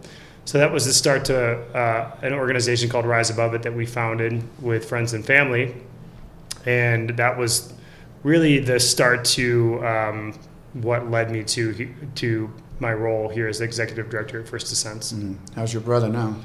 So 0.46 0.58
that 0.58 0.72
was 0.72 0.86
the 0.86 0.94
start 0.94 1.24
to 1.26 1.60
uh, 1.78 2.16
an 2.24 2.34
organization 2.34 2.90
called 2.90 3.06
Rise 3.06 3.30
Above 3.30 3.54
It 3.54 3.62
that 3.62 3.76
we 3.76 3.86
founded 3.86 4.44
with 4.60 4.90
friends 4.90 5.14
and 5.14 5.24
family, 5.24 5.76
and 6.66 7.12
that 7.12 7.38
was 7.38 7.74
really 8.24 8.58
the 8.58 8.80
start 8.80 9.24
to 9.24 9.86
um, 9.86 10.34
what 10.74 11.10
led 11.10 11.32
me 11.32 11.44
to 11.44 11.94
to 12.16 12.52
my 12.80 12.94
role 12.94 13.30
here 13.30 13.48
as 13.48 13.62
executive 13.62 14.10
director 14.10 14.40
at 14.40 14.48
First 14.48 14.68
Descents. 14.68 15.14
Mm. 15.14 15.38
How's 15.56 15.74
your 15.74 15.82
brother 15.82 16.10
now? 16.10 16.36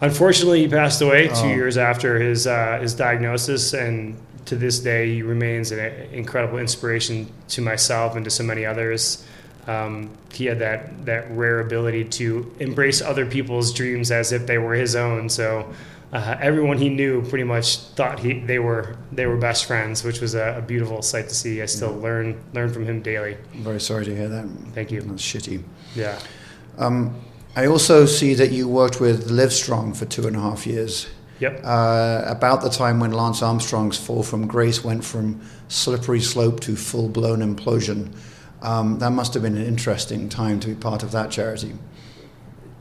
Unfortunately, 0.00 0.60
he 0.60 0.68
passed 0.68 1.00
away 1.00 1.28
two 1.28 1.48
years 1.48 1.76
after 1.76 2.20
his 2.20 2.46
uh, 2.46 2.78
his 2.80 2.94
diagnosis, 2.94 3.74
and 3.74 4.20
to 4.44 4.56
this 4.56 4.78
day, 4.78 5.14
he 5.14 5.22
remains 5.22 5.72
an 5.72 5.80
incredible 6.12 6.58
inspiration 6.58 7.30
to 7.48 7.60
myself 7.60 8.14
and 8.14 8.24
to 8.24 8.30
so 8.30 8.44
many 8.44 8.64
others. 8.64 9.24
Um, 9.66 10.16
he 10.32 10.46
had 10.46 10.60
that 10.60 11.04
that 11.04 11.30
rare 11.32 11.60
ability 11.60 12.04
to 12.04 12.54
embrace 12.60 13.02
other 13.02 13.26
people's 13.26 13.72
dreams 13.72 14.10
as 14.10 14.32
if 14.32 14.46
they 14.46 14.58
were 14.58 14.74
his 14.74 14.94
own. 14.96 15.28
So. 15.28 15.72
Uh, 16.10 16.36
everyone 16.40 16.78
he 16.78 16.88
knew 16.88 17.22
pretty 17.22 17.44
much 17.44 17.78
thought 17.78 18.18
he 18.18 18.40
they 18.40 18.58
were 18.58 18.96
they 19.12 19.26
were 19.26 19.36
best 19.36 19.66
friends, 19.66 20.02
which 20.04 20.20
was 20.20 20.34
a, 20.34 20.56
a 20.58 20.62
beautiful 20.62 21.02
sight 21.02 21.28
to 21.28 21.34
see. 21.34 21.60
I 21.60 21.66
still 21.66 21.94
yeah. 21.96 22.02
learn 22.02 22.44
learn 22.54 22.72
from 22.72 22.86
him 22.86 23.02
daily. 23.02 23.36
I'm 23.52 23.62
very 23.62 23.80
sorry 23.80 24.06
to 24.06 24.16
hear 24.16 24.28
that. 24.28 24.46
Thank 24.72 24.90
you. 24.90 25.02
That's 25.02 25.22
shitty. 25.22 25.62
Yeah. 25.94 26.18
Um, 26.78 27.20
I 27.56 27.66
also 27.66 28.06
see 28.06 28.34
that 28.34 28.52
you 28.52 28.68
worked 28.68 29.00
with 29.00 29.28
Livestrong 29.28 29.96
for 29.96 30.06
two 30.06 30.26
and 30.26 30.36
a 30.36 30.40
half 30.40 30.66
years. 30.66 31.08
Yep. 31.40 31.60
Uh, 31.62 32.22
about 32.26 32.62
the 32.62 32.70
time 32.70 33.00
when 33.00 33.12
Lance 33.12 33.42
Armstrong's 33.42 33.98
fall 33.98 34.22
from 34.22 34.46
grace 34.46 34.82
went 34.82 35.04
from 35.04 35.40
slippery 35.68 36.20
slope 36.20 36.60
to 36.60 36.74
full 36.74 37.08
blown 37.08 37.40
implosion. 37.40 38.14
Um, 38.62 38.98
that 38.98 39.10
must 39.10 39.34
have 39.34 39.42
been 39.42 39.56
an 39.56 39.64
interesting 39.64 40.28
time 40.28 40.58
to 40.60 40.68
be 40.68 40.74
part 40.74 41.02
of 41.02 41.12
that 41.12 41.30
charity. 41.30 41.74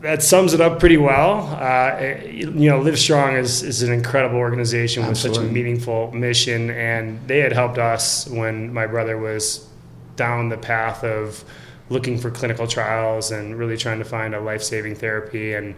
That 0.01 0.21
sums 0.21 0.53
it 0.53 0.61
up 0.61 0.79
pretty 0.79 0.97
well. 0.97 1.41
Uh, 1.59 2.19
you 2.29 2.69
know, 2.69 2.79
Livestrong 2.79 3.37
is, 3.39 3.63
is 3.63 3.81
an 3.81 3.91
incredible 3.91 4.37
organization 4.37 5.03
Absolutely. 5.03 5.39
with 5.39 5.47
such 5.47 5.49
a 5.49 5.53
meaningful 5.53 6.11
mission, 6.11 6.69
and 6.69 7.19
they 7.27 7.39
had 7.39 7.51
helped 7.51 7.79
us 7.79 8.27
when 8.27 8.71
my 8.71 8.85
brother 8.85 9.17
was 9.17 9.67
down 10.15 10.49
the 10.49 10.57
path 10.57 11.03
of 11.03 11.43
looking 11.89 12.17
for 12.17 12.29
clinical 12.29 12.67
trials 12.67 13.31
and 13.31 13.57
really 13.57 13.77
trying 13.77 13.97
to 13.97 14.05
find 14.05 14.35
a 14.35 14.39
life-saving 14.39 14.93
therapy 14.95 15.53
and 15.53 15.73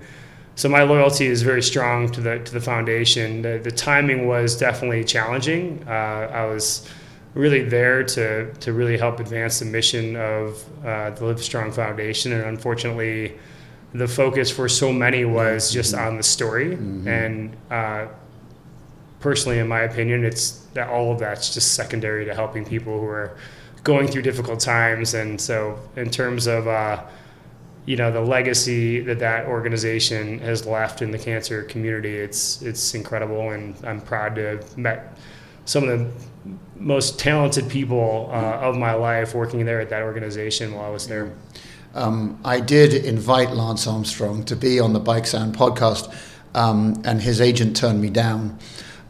so 0.60 0.68
my 0.68 0.84
loyalty 0.84 1.28
is 1.28 1.42
very 1.42 1.62
strong 1.62 2.12
to 2.12 2.20
the 2.20 2.40
to 2.40 2.52
the 2.52 2.60
foundation. 2.60 3.42
The, 3.44 3.62
the 3.64 3.72
timing 3.72 4.28
was 4.28 4.58
definitely 4.58 5.06
challenging. 5.06 5.82
Uh, 5.88 6.30
I 6.34 6.44
was 6.48 6.86
really 7.34 7.64
there 7.64 8.04
to 8.04 8.54
to 8.54 8.74
really 8.74 8.98
help 8.98 9.22
advance 9.22 9.60
the 9.60 9.66
mission 9.66 10.18
of 10.18 10.62
uh, 10.86 11.12
the 11.12 11.22
Livestrong 11.22 11.74
Foundation, 11.74 12.34
and 12.34 12.44
unfortunately, 12.44 13.38
the 13.94 14.08
focus 14.08 14.52
for 14.52 14.70
so 14.70 14.92
many 14.92 15.26
was 15.26 15.68
mm-hmm. 15.68 15.74
just 15.74 15.94
on 15.94 16.18
the 16.18 16.24
story. 16.24 16.76
Mm-hmm. 16.76 17.08
And 17.08 17.58
uh, 17.72 18.08
personally, 19.20 19.60
in 19.60 19.68
my 19.68 19.82
opinion, 19.82 20.24
it's 20.24 20.52
that 20.74 20.90
all 20.90 21.12
of 21.12 21.20
that's 21.20 21.54
just 21.54 21.74
secondary 21.74 22.26
to 22.26 22.34
helping 22.34 22.66
people 22.66 23.00
who 23.00 23.08
are 23.08 23.38
going 23.84 24.08
through 24.08 24.22
difficult 24.22 24.60
times. 24.60 25.14
And 25.14 25.40
so, 25.40 25.80
in 25.96 26.10
terms 26.10 26.48
of 26.48 26.68
uh, 26.68 27.04
you 27.86 27.96
know 27.96 28.12
the 28.12 28.22
legacy 28.22 29.00
that 29.00 29.20
that 29.20 29.48
organization 29.48 30.38
has 30.40 30.68
left 30.68 31.02
in 31.02 31.10
the 31.10 31.18
cancer 31.18 31.64
community 31.64 32.18
it's 32.18 32.62
it's 32.62 32.94
incredible 32.94 33.50
and 33.52 33.76
I'm 33.84 34.00
proud 34.00 34.36
to 34.36 34.42
have 34.42 34.78
met 34.78 35.18
some 35.70 35.88
of 35.88 36.00
the 36.00 36.12
most 36.76 37.20
talented 37.20 37.70
people 37.70 38.30
uh, 38.32 38.58
of 38.58 38.76
my 38.76 38.94
life 38.94 39.36
working 39.36 39.66
there 39.66 39.80
at 39.80 39.90
that 39.90 40.02
organization 40.02 40.74
while 40.74 40.86
I 40.86 40.90
was 40.90 41.08
there. 41.08 41.32
Um, 42.00 42.40
I 42.46 42.62
did 42.62 42.94
invite 42.94 43.52
Lance 43.52 43.86
Armstrong 43.86 44.46
to 44.46 44.56
be 44.56 44.80
on 44.80 44.94
the 44.94 45.02
Bikes 45.02 45.34
and 45.34 45.54
podcast, 45.54 46.10
um, 46.56 47.02
and 47.04 47.22
his 47.22 47.42
agent 47.42 47.76
turned 47.76 48.02
me 48.02 48.10
down. 48.10 48.58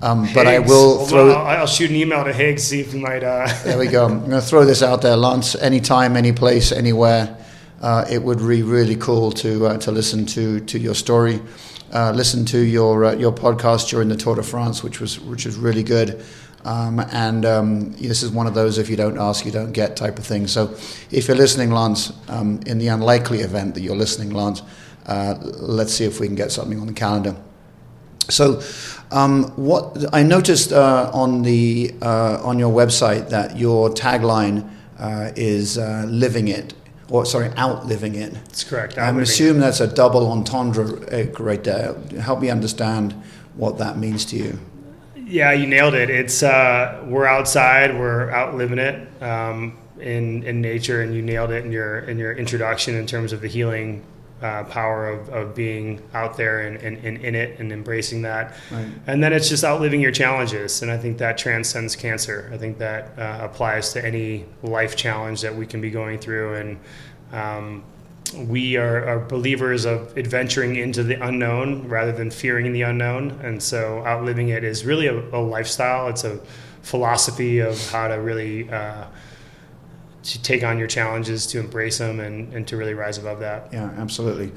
Um, 0.01 0.27
but 0.33 0.47
I 0.47 0.57
will 0.57 1.05
throw. 1.05 1.27
Well, 1.27 1.37
I'll, 1.37 1.67
shoot 1.67 1.91
an 1.91 1.95
email 1.95 2.23
to 2.23 2.33
Higgs 2.33 2.63
see 2.63 2.79
if 2.79 2.93
he 2.93 2.99
might. 2.99 3.23
Uh... 3.23 3.47
there 3.63 3.77
we 3.77 3.85
go. 3.85 4.05
I'm 4.05 4.19
going 4.21 4.31
to 4.31 4.41
throw 4.41 4.65
this 4.65 4.81
out 4.81 5.03
there, 5.03 5.15
Lance. 5.15 5.53
Anytime, 5.53 6.17
any 6.17 6.31
place, 6.31 6.71
anywhere. 6.71 7.37
Uh, 7.79 8.05
it 8.09 8.23
would 8.23 8.39
be 8.39 8.63
really 8.63 8.95
cool 8.95 9.31
to 9.33 9.67
uh, 9.67 9.77
to 9.77 9.91
listen 9.91 10.25
to 10.25 10.59
to 10.61 10.79
your 10.79 10.95
story, 10.95 11.39
uh, 11.93 12.11
listen 12.15 12.43
to 12.45 12.57
your 12.57 13.05
uh, 13.05 13.13
your 13.13 13.31
podcast 13.31 13.89
during 13.89 14.09
the 14.09 14.15
Tour 14.15 14.35
de 14.35 14.43
France, 14.43 14.83
which 14.83 14.99
was 14.99 15.19
which 15.19 15.45
was 15.45 15.57
really 15.57 15.83
good. 15.83 16.23
Um, 16.65 16.99
and 16.99 17.45
um, 17.45 17.91
this 17.93 18.21
is 18.21 18.31
one 18.31 18.45
of 18.45 18.53
those 18.53 18.77
if 18.77 18.89
you 18.89 18.97
don't 18.97 19.17
ask, 19.17 19.45
you 19.45 19.51
don't 19.51 19.71
get 19.71 19.95
type 19.95 20.19
of 20.19 20.25
thing. 20.25 20.47
So 20.47 20.75
if 21.09 21.27
you're 21.27 21.37
listening, 21.37 21.71
Lance, 21.71 22.11
um, 22.27 22.59
in 22.65 22.79
the 22.79 22.89
unlikely 22.89 23.39
event 23.39 23.75
that 23.75 23.81
you're 23.81 23.95
listening, 23.95 24.31
Lance, 24.31 24.61
uh, 25.05 25.35
let's 25.41 25.93
see 25.93 26.05
if 26.05 26.19
we 26.19 26.27
can 26.27 26.35
get 26.35 26.51
something 26.51 26.79
on 26.79 26.87
the 26.87 26.93
calendar. 26.93 27.35
So, 28.29 28.61
um, 29.11 29.45
what 29.55 30.13
I 30.13 30.21
noticed 30.21 30.71
uh, 30.71 31.09
on 31.13 31.41
the 31.41 31.95
uh, 32.01 32.39
on 32.43 32.59
your 32.59 32.71
website 32.71 33.29
that 33.29 33.57
your 33.57 33.89
tagline 33.89 34.69
uh, 34.99 35.31
is 35.35 35.79
uh, 35.79 36.05
"living 36.07 36.47
it," 36.47 36.75
or 37.09 37.25
sorry, 37.25 37.49
outliving 37.57 38.13
it. 38.13 38.33
That's 38.33 38.63
correct. 38.63 38.99
I'm 38.99 39.17
assuming 39.17 39.61
that's 39.61 39.79
a 39.79 39.87
double 39.87 40.31
entendre 40.31 40.85
uh, 41.11 41.31
right 41.39 41.63
there. 41.63 41.95
Help 42.21 42.41
me 42.41 42.51
understand 42.51 43.13
what 43.55 43.79
that 43.79 43.97
means 43.97 44.25
to 44.25 44.35
you. 44.35 44.59
Yeah, 45.29 45.51
you 45.51 45.67
nailed 45.67 45.93
it. 45.93 46.09
It's 46.09 46.41
uh, 46.41 47.03
we're 47.05 47.27
outside, 47.27 47.97
we're 47.97 48.31
out 48.31 48.55
living 48.55 48.79
it 48.79 49.07
um, 49.21 49.77
in 49.99 50.43
in 50.43 50.59
nature, 50.59 51.01
and 51.01 51.13
you 51.13 51.21
nailed 51.21 51.51
it 51.51 51.63
in 51.63 51.71
your 51.71 51.99
in 51.99 52.17
your 52.17 52.33
introduction 52.33 52.95
in 52.95 53.05
terms 53.05 53.31
of 53.31 53.41
the 53.41 53.47
healing 53.47 54.03
uh, 54.41 54.63
power 54.65 55.09
of, 55.09 55.29
of 55.29 55.53
being 55.53 56.01
out 56.13 56.37
there 56.37 56.61
and, 56.61 56.77
and, 56.77 56.97
and, 57.05 57.17
in 57.17 57.35
it 57.35 57.59
and 57.59 57.71
embracing 57.73 58.21
that. 58.21 58.55
Right. 58.71 58.87
And 59.07 59.21
then 59.21 59.33
it's 59.33 59.49
just 59.49 59.63
outliving 59.63 59.99
your 59.99 60.11
challenges. 60.11 60.81
And 60.81 60.89
I 60.89 60.97
think 60.97 61.17
that 61.17 61.37
transcends 61.37 61.95
cancer. 61.95 62.49
I 62.53 62.57
think 62.57 62.77
that 62.77 63.19
uh, 63.19 63.39
applies 63.41 63.91
to 63.93 64.05
any 64.05 64.45
life 64.63 64.95
challenge 64.95 65.41
that 65.41 65.53
we 65.53 65.65
can 65.65 65.81
be 65.81 65.91
going 65.91 66.19
through. 66.19 66.55
And 66.55 66.79
um, 67.33 67.83
we 68.33 68.77
are, 68.77 69.05
are, 69.05 69.19
believers 69.19 69.85
of 69.85 70.17
adventuring 70.17 70.75
into 70.75 71.03
the 71.03 71.15
unknown 71.25 71.87
rather 71.87 72.11
than 72.11 72.29
fearing 72.31 72.71
the 72.73 72.83
unknown. 72.83 73.31
And 73.43 73.61
so 73.61 74.05
outliving 74.05 74.49
it 74.49 74.63
is 74.63 74.85
really 74.85 75.07
a, 75.07 75.17
a 75.35 75.41
lifestyle. 75.41 76.07
It's 76.09 76.23
a 76.23 76.39
philosophy 76.81 77.59
of 77.59 77.79
how 77.91 78.07
to 78.07 78.15
really 78.15 78.69
uh, 78.69 79.05
to 80.21 80.41
take 80.41 80.63
on 80.63 80.77
your 80.77 80.87
challenges, 80.87 81.47
to 81.47 81.59
embrace 81.59 81.97
them, 81.97 82.19
and, 82.19 82.53
and 82.53 82.67
to 82.67 82.75
really 82.75 82.93
rise 82.93 83.17
above 83.17 83.39
that. 83.39 83.69
Yeah, 83.71 83.89
absolutely. 83.97 84.51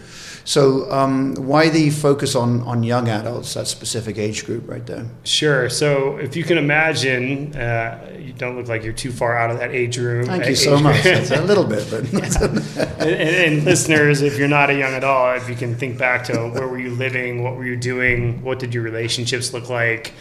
So, 0.44 0.90
um, 0.90 1.34
why 1.36 1.68
the 1.68 1.90
focus 1.90 2.34
on, 2.34 2.62
on 2.62 2.82
young 2.82 3.08
adults, 3.08 3.54
that 3.54 3.68
specific 3.68 4.18
age 4.18 4.44
group 4.44 4.68
right 4.68 4.84
there? 4.84 5.06
Sure. 5.24 5.70
So, 5.70 6.16
if 6.16 6.34
you 6.34 6.42
can 6.42 6.58
imagine, 6.58 7.54
uh, 7.54 8.18
you 8.18 8.32
don't 8.32 8.56
look 8.56 8.66
like 8.66 8.82
you're 8.82 8.92
too 8.92 9.12
far 9.12 9.36
out 9.36 9.50
of 9.50 9.58
that 9.58 9.70
age 9.70 9.98
room. 9.98 10.26
Thank 10.26 10.46
you 10.46 10.56
so 10.56 10.78
much. 10.78 11.04
a 11.06 11.42
little 11.42 11.64
bit, 11.64 11.88
but. 11.90 12.12
and, 13.00 13.10
and, 13.10 13.64
listeners, 13.64 14.20
if 14.22 14.36
you're 14.38 14.48
not 14.48 14.68
a 14.68 14.74
young 14.74 14.94
adult, 14.94 15.36
if 15.36 15.48
you 15.48 15.54
can 15.54 15.76
think 15.76 15.96
back 15.96 16.24
to 16.24 16.48
where 16.48 16.66
were 16.66 16.80
you 16.80 16.90
living, 16.90 17.42
what 17.42 17.56
were 17.56 17.64
you 17.64 17.76
doing, 17.76 18.42
what 18.42 18.58
did 18.58 18.74
your 18.74 18.82
relationships 18.82 19.52
look 19.52 19.68
like, 19.68 20.14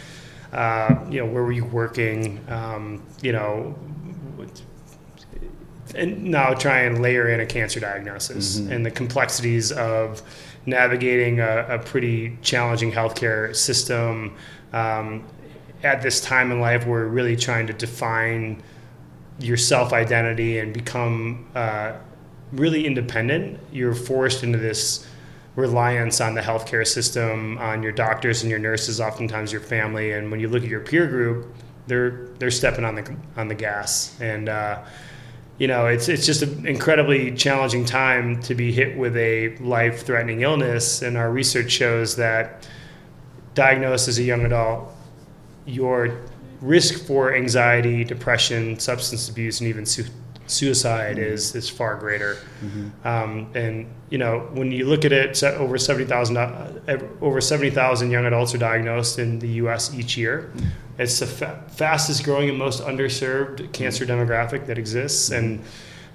uh, 0.52 0.94
you 1.10 1.18
know, 1.18 1.26
where 1.26 1.42
were 1.42 1.52
you 1.52 1.64
working, 1.64 2.38
um, 2.48 3.02
you 3.22 3.32
know, 3.32 3.74
and 5.94 6.24
now 6.24 6.54
try 6.54 6.80
and 6.80 7.02
layer 7.02 7.28
in 7.28 7.40
a 7.40 7.46
cancer 7.46 7.80
diagnosis 7.80 8.58
mm-hmm. 8.58 8.72
and 8.72 8.86
the 8.86 8.90
complexities 8.90 9.72
of 9.72 10.22
navigating 10.66 11.40
a, 11.40 11.66
a 11.68 11.78
pretty 11.78 12.36
challenging 12.42 12.92
healthcare 12.92 13.54
system 13.54 14.34
um, 14.72 15.24
at 15.82 16.02
this 16.02 16.20
time 16.20 16.52
in 16.52 16.60
life 16.60 16.86
we're 16.86 17.06
really 17.06 17.36
trying 17.36 17.66
to 17.66 17.72
define 17.72 18.62
your 19.38 19.56
self 19.56 19.92
identity 19.92 20.58
and 20.58 20.72
become 20.72 21.46
uh, 21.54 21.92
really 22.52 22.86
independent 22.86 23.58
you're 23.72 23.94
forced 23.94 24.42
into 24.42 24.58
this 24.58 25.06
reliance 25.56 26.20
on 26.20 26.34
the 26.34 26.40
healthcare 26.40 26.86
system 26.86 27.58
on 27.58 27.82
your 27.82 27.92
doctors 27.92 28.42
and 28.42 28.50
your 28.50 28.58
nurses 28.58 29.00
oftentimes 29.00 29.52
your 29.52 29.60
family 29.60 30.12
and 30.12 30.30
when 30.30 30.40
you 30.40 30.48
look 30.48 30.62
at 30.62 30.68
your 30.68 30.80
peer 30.80 31.06
group 31.06 31.54
they're 31.86 32.28
they're 32.38 32.50
stepping 32.50 32.84
on 32.84 32.94
the 32.94 33.16
on 33.36 33.48
the 33.48 33.54
gas 33.54 34.18
and 34.20 34.48
uh, 34.48 34.82
you 35.58 35.68
know, 35.68 35.86
it's 35.86 36.08
it's 36.08 36.26
just 36.26 36.42
an 36.42 36.66
incredibly 36.66 37.32
challenging 37.32 37.84
time 37.84 38.40
to 38.42 38.54
be 38.54 38.72
hit 38.72 38.96
with 38.96 39.16
a 39.16 39.56
life-threatening 39.58 40.40
illness, 40.40 41.02
and 41.02 41.16
our 41.16 41.30
research 41.30 41.70
shows 41.70 42.16
that 42.16 42.66
diagnosed 43.54 44.08
as 44.08 44.18
a 44.18 44.22
young 44.22 44.44
adult, 44.44 44.92
your 45.66 46.20
risk 46.60 47.06
for 47.06 47.34
anxiety, 47.34 48.04
depression, 48.04 48.78
substance 48.78 49.28
abuse, 49.28 49.60
and 49.60 49.68
even 49.68 49.84
su- 49.84 50.06
suicide 50.46 51.16
mm-hmm. 51.16 51.32
is 51.32 51.54
is 51.54 51.68
far 51.68 51.96
greater. 51.96 52.36
Mm-hmm. 52.64 53.06
Um, 53.06 53.50
and 53.54 53.86
you 54.10 54.18
know, 54.18 54.48
when 54.52 54.72
you 54.72 54.86
look 54.86 55.04
at 55.04 55.12
it, 55.12 55.42
over 55.42 55.78
seventy 55.78 56.06
thousand 56.06 56.36
uh, 56.36 56.98
over 57.20 57.40
seventy 57.40 57.70
thousand 57.70 58.10
young 58.10 58.24
adults 58.24 58.54
are 58.54 58.58
diagnosed 58.58 59.18
in 59.18 59.38
the 59.38 59.48
U.S. 59.48 59.94
each 59.94 60.16
year. 60.16 60.50
Mm-hmm. 60.54 60.68
It's 60.98 61.18
the 61.20 61.26
fa- 61.26 61.64
fastest 61.68 62.24
growing 62.24 62.48
and 62.48 62.58
most 62.58 62.82
underserved 62.82 63.72
cancer 63.72 64.04
demographic 64.04 64.66
that 64.66 64.78
exists, 64.78 65.30
and 65.30 65.64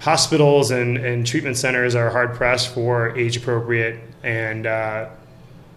hospitals 0.00 0.70
and, 0.70 0.96
and 0.96 1.26
treatment 1.26 1.56
centers 1.56 1.94
are 1.94 2.10
hard 2.10 2.34
pressed 2.34 2.72
for 2.72 3.16
age 3.16 3.36
appropriate 3.36 4.00
and 4.22 4.66
uh, 4.66 5.08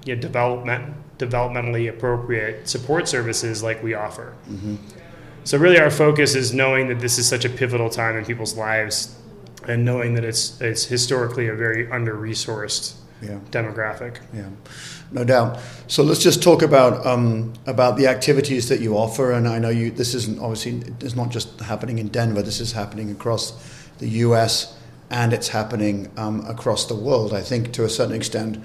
you 0.05 0.15
know, 0.15 0.21
development 0.21 0.95
developmentally 1.17 1.87
appropriate 1.87 2.67
support 2.67 3.07
services 3.07 3.61
like 3.61 3.81
we 3.83 3.93
offer. 3.93 4.33
Mm-hmm. 4.49 4.75
So 5.43 5.57
really, 5.57 5.79
our 5.79 5.91
focus 5.91 6.35
is 6.35 6.53
knowing 6.53 6.87
that 6.87 6.99
this 6.99 7.17
is 7.17 7.27
such 7.27 7.45
a 7.45 7.49
pivotal 7.49 7.89
time 7.89 8.15
in 8.17 8.25
people's 8.25 8.55
lives, 8.55 9.15
and 9.67 9.83
knowing 9.83 10.13
that 10.15 10.23
it's 10.23 10.61
it's 10.61 10.85
historically 10.85 11.47
a 11.47 11.55
very 11.55 11.91
under 11.91 12.15
resourced 12.15 12.95
yeah. 13.21 13.39
demographic. 13.51 14.19
Yeah 14.33 14.49
no 15.11 15.23
doubt. 15.23 15.59
So 15.87 16.03
let's 16.03 16.21
just 16.21 16.41
talk 16.41 16.61
about 16.61 17.05
um, 17.05 17.53
about 17.65 17.97
the 17.97 18.07
activities 18.07 18.69
that 18.69 18.79
you 18.79 18.97
offer. 18.97 19.31
And 19.31 19.47
I 19.47 19.59
know 19.59 19.69
you. 19.69 19.91
This 19.91 20.13
isn't 20.13 20.39
obviously 20.39 20.83
it's 21.01 21.15
not 21.15 21.29
just 21.29 21.59
happening 21.59 21.99
in 21.99 22.07
Denver. 22.07 22.41
This 22.41 22.59
is 22.59 22.71
happening 22.71 23.11
across 23.11 23.51
the 23.99 24.07
U.S. 24.25 24.77
and 25.11 25.33
it's 25.33 25.49
happening 25.49 26.09
um, 26.17 26.43
across 26.47 26.85
the 26.85 26.95
world. 26.95 27.33
I 27.33 27.41
think 27.41 27.73
to 27.73 27.83
a 27.83 27.89
certain 27.89 28.15
extent. 28.15 28.57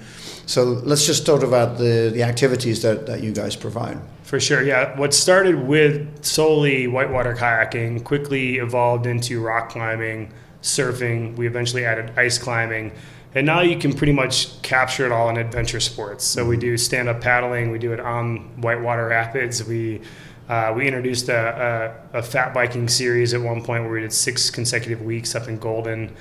So 0.47 0.63
let's 0.63 1.05
just 1.05 1.27
talk 1.27 1.43
about 1.43 1.77
the 1.77 2.11
the 2.15 2.23
activities 2.23 2.81
that 2.83 3.07
that 3.07 3.23
you 3.23 3.33
guys 3.33 3.57
provide. 3.57 3.99
For 4.23 4.41
sure, 4.41 4.63
yeah. 4.63 4.99
What 4.99 5.13
started 5.13 5.67
with 5.67 6.25
solely 6.25 6.87
whitewater 6.87 7.35
kayaking 7.35 8.05
quickly 8.05 8.57
evolved 8.57 9.07
into 9.07 9.43
rock 9.43 9.69
climbing, 9.69 10.33
surfing. 10.63 11.37
We 11.37 11.47
eventually 11.47 11.85
added 11.85 12.13
ice 12.17 12.39
climbing 12.39 12.93
and 13.37 13.45
now 13.45 13.61
you 13.61 13.77
can 13.77 13.93
pretty 13.93 14.15
much 14.15 14.63
capture 14.63 15.05
it 15.05 15.13
all 15.13 15.29
in 15.29 15.37
adventure 15.37 15.79
sports. 15.79 16.25
So 16.25 16.47
we 16.47 16.57
do 16.57 16.79
stand 16.79 17.11
up 17.11 17.21
paddling, 17.21 17.71
we 17.71 17.79
do 17.79 17.93
it 17.93 18.01
on 18.01 18.39
whitewater 18.63 19.09
rapids. 19.09 19.63
We 19.63 20.01
uh, 20.49 20.73
we 20.77 20.87
introduced 20.87 21.29
a, 21.29 21.97
a, 22.13 22.19
a, 22.19 22.23
fat 22.23 22.55
biking 22.55 22.89
series 22.89 23.35
at 23.35 23.41
one 23.41 23.63
point 23.63 23.83
where 23.83 23.93
we 23.93 24.01
did 24.01 24.13
six 24.13 24.49
consecutive 24.51 25.03
weeks 25.03 25.35
up 25.35 25.49
in 25.49 25.59
Golden. 25.59 26.15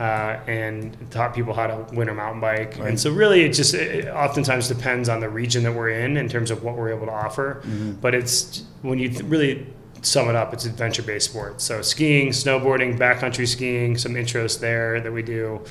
Uh, 0.00 0.40
and 0.48 0.96
taught 1.10 1.34
people 1.34 1.52
how 1.52 1.66
to 1.66 1.94
winter 1.94 2.14
mountain 2.14 2.40
bike. 2.40 2.76
Right. 2.78 2.88
And 2.88 2.98
so, 2.98 3.12
really, 3.12 3.42
it 3.42 3.50
just 3.50 3.74
it 3.74 4.08
oftentimes 4.08 4.66
depends 4.66 5.08
on 5.08 5.20
the 5.20 5.28
region 5.28 5.62
that 5.64 5.72
we're 5.72 5.90
in 5.90 6.16
in 6.16 6.28
terms 6.28 6.50
of 6.50 6.64
what 6.64 6.76
we're 6.76 6.92
able 6.92 7.06
to 7.06 7.12
offer. 7.12 7.60
Mm-hmm. 7.62 7.92
But 8.00 8.14
it's 8.14 8.64
when 8.80 8.98
you 8.98 9.10
th- 9.10 9.22
really 9.24 9.66
sum 10.00 10.28
it 10.28 10.34
up, 10.34 10.54
it's 10.54 10.64
adventure 10.64 11.02
based 11.02 11.30
sports. 11.30 11.62
So, 11.62 11.82
skiing, 11.82 12.30
snowboarding, 12.30 12.98
backcountry 12.98 13.46
skiing, 13.46 13.96
some 13.96 14.14
intros 14.14 14.58
there 14.58 14.98
that 14.98 15.12
we 15.12 15.22
do 15.22 15.62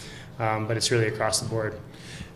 um, 0.41 0.67
but 0.67 0.75
it's 0.75 0.91
really 0.91 1.07
across 1.07 1.39
the 1.39 1.47
board. 1.47 1.79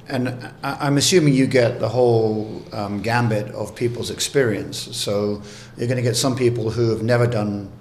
And 0.07 0.51
I'm 0.63 0.97
assuming 0.97 1.33
you 1.33 1.47
get 1.47 1.79
the 1.79 1.89
whole 1.89 2.63
um, 2.71 3.01
gambit 3.01 3.47
of 3.55 3.75
people's 3.75 4.11
experience. 4.11 4.77
So 4.95 5.41
you're 5.77 5.87
going 5.87 5.97
to 5.97 6.03
get 6.03 6.15
some 6.15 6.35
people 6.35 6.69
who 6.69 6.89
have 6.91 7.01
never 7.01 7.25
done 7.27 7.71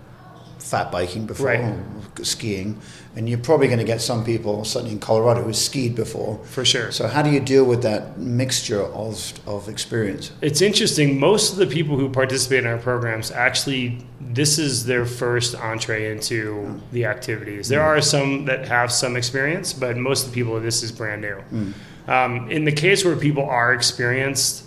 fat 0.58 0.90
biking 0.90 1.26
before, 1.26 1.46
Right. 1.48 1.74
skiing, 2.22 2.80
and 3.16 3.28
you're 3.28 3.38
probably 3.38 3.66
going 3.66 3.78
to 3.80 3.84
get 3.84 4.00
some 4.00 4.24
people, 4.24 4.64
certainly 4.64 4.92
in 4.94 4.98
Colorado, 4.98 5.42
who 5.42 5.52
skied 5.52 5.94
before. 5.94 6.38
For 6.44 6.64
sure. 6.64 6.90
So 6.90 7.06
how 7.06 7.20
do 7.20 7.28
you 7.28 7.40
deal 7.40 7.64
with 7.64 7.82
that 7.82 8.18
mixture 8.18 8.80
of, 8.82 9.34
of 9.46 9.68
experience? 9.68 10.32
It's 10.40 10.62
interesting. 10.62 11.20
Most 11.20 11.52
of 11.52 11.58
the 11.58 11.66
people 11.66 11.98
who 11.98 12.08
participate 12.08 12.60
in 12.60 12.66
our 12.66 12.78
programs 12.78 13.30
actually, 13.30 13.98
this 14.22 14.58
is 14.58 14.86
their 14.86 15.04
first 15.04 15.54
entree 15.54 16.10
into 16.10 16.80
the 16.92 17.04
activities. 17.04 17.68
There 17.68 17.82
are 17.82 18.00
some 18.00 18.46
that 18.46 18.66
have 18.66 18.90
some 18.90 19.16
experience, 19.16 19.74
but 19.74 19.98
most 19.98 20.24
of 20.24 20.30
the 20.30 20.34
people, 20.34 20.58
this 20.60 20.82
is 20.82 20.90
brand 20.90 21.20
new. 21.20 21.74
Um, 22.06 22.50
in 22.50 22.64
the 22.64 22.72
case 22.72 23.04
where 23.04 23.16
people 23.16 23.44
are 23.44 23.72
experienced, 23.72 24.64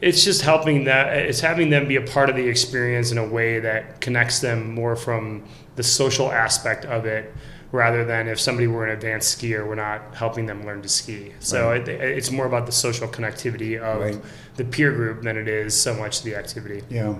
it's 0.00 0.24
just 0.24 0.42
helping 0.42 0.84
that 0.84 1.16
it's 1.16 1.40
having 1.40 1.70
them 1.70 1.86
be 1.88 1.96
a 1.96 2.02
part 2.02 2.28
of 2.30 2.36
the 2.36 2.46
experience 2.46 3.12
in 3.12 3.18
a 3.18 3.24
way 3.26 3.60
that 3.60 4.00
connects 4.00 4.40
them 4.40 4.74
more 4.74 4.96
from 4.96 5.44
the 5.76 5.82
social 5.82 6.30
aspect 6.30 6.84
of 6.84 7.06
it 7.06 7.32
rather 7.70 8.04
than 8.04 8.28
if 8.28 8.38
somebody 8.38 8.66
were 8.66 8.84
an 8.84 8.90
advanced 8.92 9.38
skier 9.40 9.66
we're 9.66 9.74
not 9.76 10.14
helping 10.14 10.44
them 10.44 10.66
learn 10.66 10.82
to 10.82 10.88
ski 10.88 11.32
so 11.40 11.70
Right. 11.70 11.88
it, 11.88 12.00
it's 12.00 12.30
more 12.30 12.44
about 12.46 12.66
the 12.66 12.72
social 12.72 13.08
connectivity 13.08 13.80
of 13.80 14.00
Right. 14.02 14.20
the 14.56 14.64
peer 14.64 14.92
group 14.92 15.22
than 15.22 15.36
it 15.38 15.48
is 15.48 15.72
so 15.80 15.94
much 15.94 16.22
the 16.22 16.34
activity 16.34 16.82
Yeah, 16.90 17.14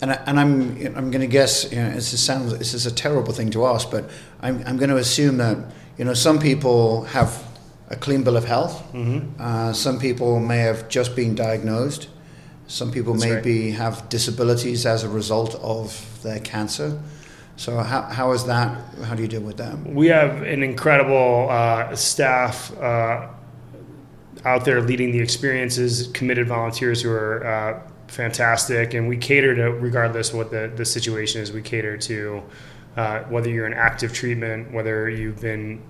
and 0.00 0.12
I, 0.12 0.14
and 0.26 0.38
I'm 0.38 0.76
I'm 0.96 1.10
going 1.10 1.22
to 1.22 1.26
guess. 1.26 1.72
You 1.72 1.78
know, 1.82 1.90
this 1.94 2.12
is 2.12 2.22
sounds 2.22 2.56
this 2.58 2.72
is 2.74 2.84
a 2.86 2.92
terrible 2.94 3.32
thing 3.32 3.50
to 3.50 3.66
ask, 3.66 3.90
but 3.90 4.08
I'm 4.42 4.62
I'm 4.66 4.76
going 4.76 4.90
to 4.90 4.98
assume 4.98 5.38
that 5.38 5.56
you 5.98 6.04
know 6.04 6.14
some 6.14 6.38
people 6.38 7.04
have 7.06 7.42
a 7.88 7.96
clean 7.96 8.22
bill 8.24 8.36
of 8.36 8.44
health. 8.44 8.82
mm-hmm. 8.92 9.40
Uh, 9.40 9.72
some 9.72 9.98
people 9.98 10.40
may 10.40 10.58
have 10.58 10.88
just 10.88 11.14
been 11.14 11.34
diagnosed. 11.34 12.08
Some 12.66 12.90
people 12.90 13.12
That's 13.14 13.26
right. 13.26 13.44
maybe 13.44 13.70
have 13.72 14.08
disabilities 14.08 14.86
as 14.86 15.04
a 15.04 15.08
result 15.08 15.54
of 15.56 16.20
their 16.22 16.40
cancer. 16.40 17.00
So 17.56 17.78
how 17.78 18.02
how 18.02 18.32
is 18.32 18.44
that? 18.46 18.76
How 19.04 19.14
do 19.14 19.22
you 19.22 19.28
deal 19.28 19.40
with 19.40 19.56
that? 19.56 19.78
we 19.86 20.08
have 20.08 20.42
an 20.42 20.62
incredible 20.62 21.48
uh, 21.48 21.94
staff 21.96 22.76
uh, 22.78 23.28
out 24.44 24.64
there 24.64 24.82
leading 24.82 25.10
the 25.12 25.20
experiences, 25.20 26.08
committed 26.08 26.48
volunteers 26.48 27.00
who 27.02 27.10
are 27.10 27.46
uh, 27.46 27.90
fantastic, 28.08 28.94
and 28.94 29.08
we 29.08 29.16
cater 29.16 29.54
to 29.54 29.70
regardless 29.72 30.32
what 30.34 30.50
the, 30.50 30.70
the 30.76 30.84
situation 30.84 31.40
is. 31.40 31.50
We 31.50 31.62
cater 31.62 31.96
to 31.96 32.42
uh, 32.96 33.20
whether 33.24 33.48
you're 33.48 33.66
in 33.66 33.74
active 33.74 34.12
treatment, 34.12 34.72
whether 34.72 35.08
you've 35.08 35.40
been 35.40 35.82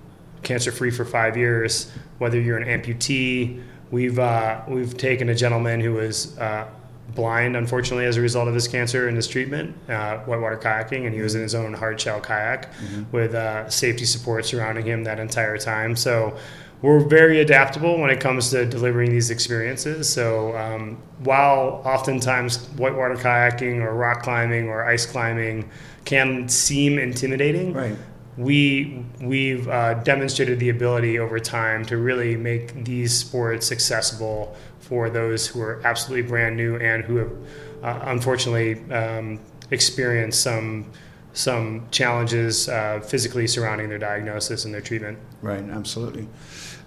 cancer 0.43 0.73
free 0.73 0.91
for 0.91 1.05
five 1.05 1.37
years, 1.37 1.91
whether 2.19 2.41
you're 2.41 2.59
an 2.59 2.67
amputee. 2.69 3.63
We've 3.91 4.19
uh, 4.19 4.63
we've 4.69 4.97
taken 4.97 5.29
a 5.29 5.35
gentleman 5.35 5.81
who 5.81 5.93
was 5.95 6.37
uh, 6.39 6.67
blind, 7.15 7.57
unfortunately, 7.57 8.05
as 8.05 8.17
a 8.17 8.21
result 8.21 8.49
of 8.49 8.55
his 8.55 8.67
cancer 8.67 9.07
and 9.09 9.17
his 9.17 9.29
treatment, 9.29 9.77
uh, 9.89 10.19
whitewater 10.19 10.57
kayaking, 10.57 11.07
and 11.07 11.15
he 11.15 11.21
was 11.21 11.35
in 11.35 11.43
his 11.43 11.55
own 11.55 11.73
hard 11.73 12.01
shell 12.01 12.21
kayak 12.21 12.69
with 13.13 13.35
uh, 13.35 13.69
safety 13.71 14.05
support 14.05 14.45
surrounding 14.45 14.85
him 14.85 15.05
that 15.05 15.19
entire 15.21 15.57
time. 15.57 15.95
So 15.95 16.37
we're 16.83 17.01
very 17.01 17.41
adaptable 17.41 17.99
when 17.99 18.11
it 18.11 18.21
comes 18.21 18.51
to 18.51 18.67
delivering 18.67 19.11
these 19.11 19.31
experiences. 19.31 20.09
So 20.09 20.55
um, 20.57 20.99
while 21.21 21.81
oftentimes 21.85 22.67
whitewater 22.77 23.15
kayaking 23.15 23.81
or 23.81 23.95
rock 23.95 24.23
climbing 24.23 24.69
or 24.69 24.85
ice 24.85 25.07
climbing 25.07 25.71
can 26.05 26.49
seem 26.49 26.99
intimidating, 26.99 27.73
Right. 27.73 27.97
We 28.37 29.05
we've 29.21 29.69
uh, 29.69 29.95
demonstrated 29.95 30.59
the 30.61 30.69
ability 30.69 31.19
over 31.19 31.39
time 31.39 31.85
to 31.87 31.97
really 31.97 32.37
make 32.37 32.85
these 32.85 33.17
sports 33.17 33.73
accessible 33.73 34.55
for 34.79 35.09
those 35.11 35.47
who 35.47 35.61
are 35.63 35.81
absolutely 35.85 36.29
brand 36.29 36.57
new 36.57 36.77
and 36.77 37.05
who 37.05 37.17
have 37.17 37.33
uh, 37.83 38.01
unfortunately 38.11 38.79
um, 38.93 39.41
experienced 39.71 40.43
some 40.43 40.91
some 41.33 41.87
challenges 41.91 42.69
uh, 42.69 42.99
physically 43.01 43.47
surrounding 43.47 43.89
their 43.91 43.99
diagnosis 43.99 44.65
and 44.65 44.73
their 44.73 44.81
treatment. 44.81 45.19
Right. 45.43 45.63
Absolutely. 45.69 46.29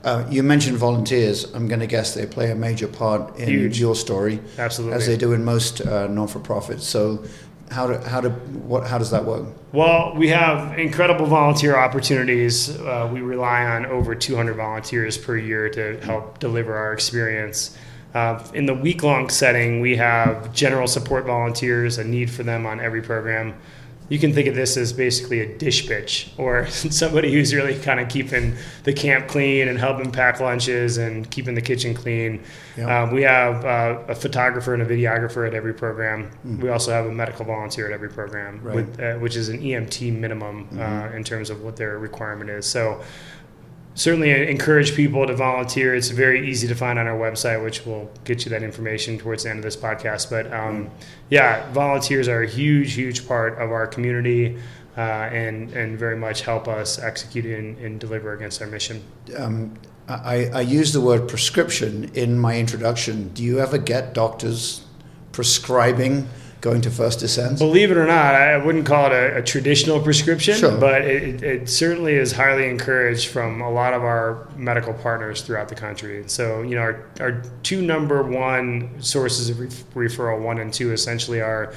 Uh, 0.03 0.25
you 0.29 0.41
mentioned 0.41 0.77
volunteers. 0.77 1.43
I'm 1.53 1.67
going 1.67 1.81
to 1.81 1.87
guess 1.87 2.13
they 2.15 2.25
play 2.25 2.49
a 2.51 2.55
major 2.55 2.87
part 2.87 3.37
in 3.37 3.49
Huge. 3.49 3.79
your 3.79 3.95
story, 3.95 4.39
Absolutely. 4.57 4.97
as 4.97 5.05
they 5.05 5.17
do 5.17 5.33
in 5.33 5.43
most 5.43 5.81
uh, 5.81 6.07
non-for-profits. 6.07 6.87
So, 6.87 7.23
how 7.71 7.87
do 7.87 7.97
how 8.07 8.21
do 8.21 8.29
what 8.29 8.87
how 8.87 8.97
does 8.97 9.11
that 9.11 9.25
work? 9.25 9.47
Well, 9.71 10.15
we 10.15 10.29
have 10.29 10.77
incredible 10.79 11.25
volunteer 11.25 11.75
opportunities. 11.75 12.75
Uh, 12.79 13.09
we 13.11 13.21
rely 13.21 13.65
on 13.65 13.85
over 13.85 14.15
200 14.15 14.55
volunteers 14.55 15.17
per 15.17 15.37
year 15.37 15.69
to 15.69 15.99
help 16.01 16.39
deliver 16.39 16.75
our 16.75 16.93
experience. 16.93 17.77
Uh, 18.13 18.43
in 18.55 18.65
the 18.65 18.73
week 18.73 19.03
long 19.03 19.29
setting, 19.29 19.81
we 19.81 19.95
have 19.95 20.51
general 20.51 20.87
support 20.87 21.25
volunteers, 21.25 21.99
a 21.99 22.03
need 22.03 22.31
for 22.31 22.41
them 22.41 22.65
on 22.65 22.79
every 22.79 23.03
program. 23.03 23.53
You 24.09 24.17
can 24.19 24.33
think 24.33 24.47
of 24.47 24.55
this 24.55 24.75
as 24.75 24.91
basically 24.91 25.39
a 25.41 25.57
dish 25.57 25.87
bitch 25.87 26.29
or 26.37 26.67
somebody 26.69 27.31
who's 27.31 27.53
really 27.53 27.77
kind 27.79 27.99
of 27.99 28.09
keeping 28.09 28.55
the 28.83 28.91
camp 28.93 29.27
clean 29.27 29.67
and 29.67 29.77
helping 29.77 30.11
pack 30.11 30.39
lunches 30.39 30.97
and 30.97 31.29
keeping 31.29 31.53
the 31.55 31.61
kitchen 31.61 31.93
clean. 31.93 32.43
Yeah. 32.75 33.03
Um, 33.03 33.11
we 33.13 33.21
have 33.21 33.63
uh, 33.63 33.99
a 34.07 34.15
photographer 34.15 34.73
and 34.73 34.81
a 34.81 34.85
videographer 34.85 35.47
at 35.47 35.53
every 35.53 35.73
program. 35.73 36.31
We 36.43 36.69
also 36.69 36.91
have 36.91 37.05
a 37.05 37.11
medical 37.11 37.45
volunteer 37.45 37.85
at 37.87 37.93
every 37.93 38.09
program, 38.09 38.61
Right. 38.63 38.75
with, 38.75 38.99
uh, 38.99 39.13
which 39.19 39.35
is 39.35 39.49
an 39.49 39.61
EMT 39.61 40.11
minimum 40.17 40.67
uh, 40.79 41.09
in 41.15 41.23
terms 41.23 41.49
of 41.49 41.61
what 41.61 41.75
their 41.75 41.99
requirement 41.99 42.49
is. 42.49 42.65
So 42.65 43.01
certainly 43.99 44.31
encourage 44.49 44.95
people 44.95 45.27
to 45.27 45.35
volunteer. 45.35 45.93
It's 45.93 46.07
very 46.07 46.49
easy 46.49 46.69
to 46.69 46.75
find 46.75 46.97
on 46.97 47.05
our 47.05 47.17
website, 47.17 47.61
which 47.61 47.85
will 47.85 48.09
get 48.23 48.45
you 48.45 48.49
that 48.51 48.63
information 48.63 49.17
towards 49.17 49.43
the 49.43 49.49
end 49.49 49.59
of 49.59 49.63
this 49.63 49.75
podcast. 49.75 50.29
But 50.29 50.51
um, 50.53 50.89
yeah, 51.29 51.69
volunteers 51.73 52.29
are 52.29 52.41
a 52.41 52.47
huge, 52.47 52.93
huge 52.93 53.27
part 53.27 53.59
of 53.59 53.71
our 53.71 53.85
community. 53.85 54.57
Uh, 54.97 55.29
and 55.31 55.71
and 55.73 55.97
very 55.97 56.17
much 56.17 56.41
help 56.41 56.67
us 56.67 56.99
execute 56.99 57.45
and, 57.45 57.77
and 57.77 58.01
deliver 58.01 58.33
against 58.33 58.61
our 58.61 58.67
mission. 58.67 59.01
Um, 59.37 59.75
I, 60.09 60.49
I 60.53 60.61
use 60.61 60.91
the 60.91 60.99
word 60.99 61.29
prescription 61.29 62.11
in 62.15 62.37
my 62.37 62.59
introduction. 62.59 63.29
Do 63.29 63.41
you 63.43 63.59
ever 63.59 63.77
get 63.77 64.13
doctors 64.13 64.85
prescribing 65.31 66.27
going 66.61 66.81
to 66.81 66.91
First 66.91 67.19
Descent? 67.19 67.57
Believe 67.57 67.91
it 67.91 67.97
or 67.97 68.05
not, 68.05 68.35
I 68.35 68.57
wouldn't 68.57 68.85
call 68.85 69.07
it 69.07 69.11
a, 69.13 69.37
a 69.37 69.43
traditional 69.43 69.99
prescription, 70.01 70.55
Sure. 70.55 70.77
but 70.77 71.01
it, 71.03 71.41
it, 71.41 71.69
certainly 71.69 72.13
is 72.13 72.31
highly 72.31 72.67
encouraged 72.67 73.29
from 73.29 73.61
a 73.61 73.71
lot 73.71 73.93
of 73.93 74.03
our 74.03 74.47
medical 74.57 74.93
partners 74.93 75.41
throughout 75.41 75.69
the 75.69 75.75
country. 75.75 76.23
So, 76.27 76.61
you 76.61 76.75
know, 76.75 76.81
our, 76.81 77.05
our 77.21 77.41
two 77.63 77.81
number 77.81 78.23
one 78.23 79.01
sources 79.01 79.49
of 79.49 79.59
ref- 79.59 79.93
referral, 79.93 80.41
one 80.41 80.59
and 80.59 80.73
two, 80.73 80.91
essentially 80.91 81.41
are 81.41 81.73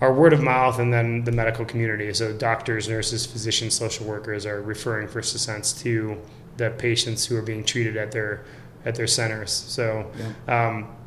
our 0.00 0.12
word 0.12 0.32
of 0.32 0.42
mouth 0.42 0.78
and 0.78 0.92
then 0.92 1.24
the 1.24 1.32
medical 1.32 1.64
community. 1.64 2.12
So, 2.14 2.32
doctors, 2.32 2.88
nurses, 2.88 3.26
physicians, 3.26 3.74
social 3.74 4.06
workers 4.06 4.46
are 4.46 4.62
referring 4.62 5.08
First 5.08 5.32
Descents 5.32 5.72
to 5.82 6.16
the 6.56 6.70
patients 6.70 7.26
who 7.26 7.36
are 7.36 7.42
being 7.42 7.64
treated 7.64 7.96
at 7.96 8.12
their 8.12 8.44
at 8.84 8.94
their 8.96 9.06
centers. 9.06 9.52
So, 9.52 10.10
um, 10.48 10.88
we 10.88 11.01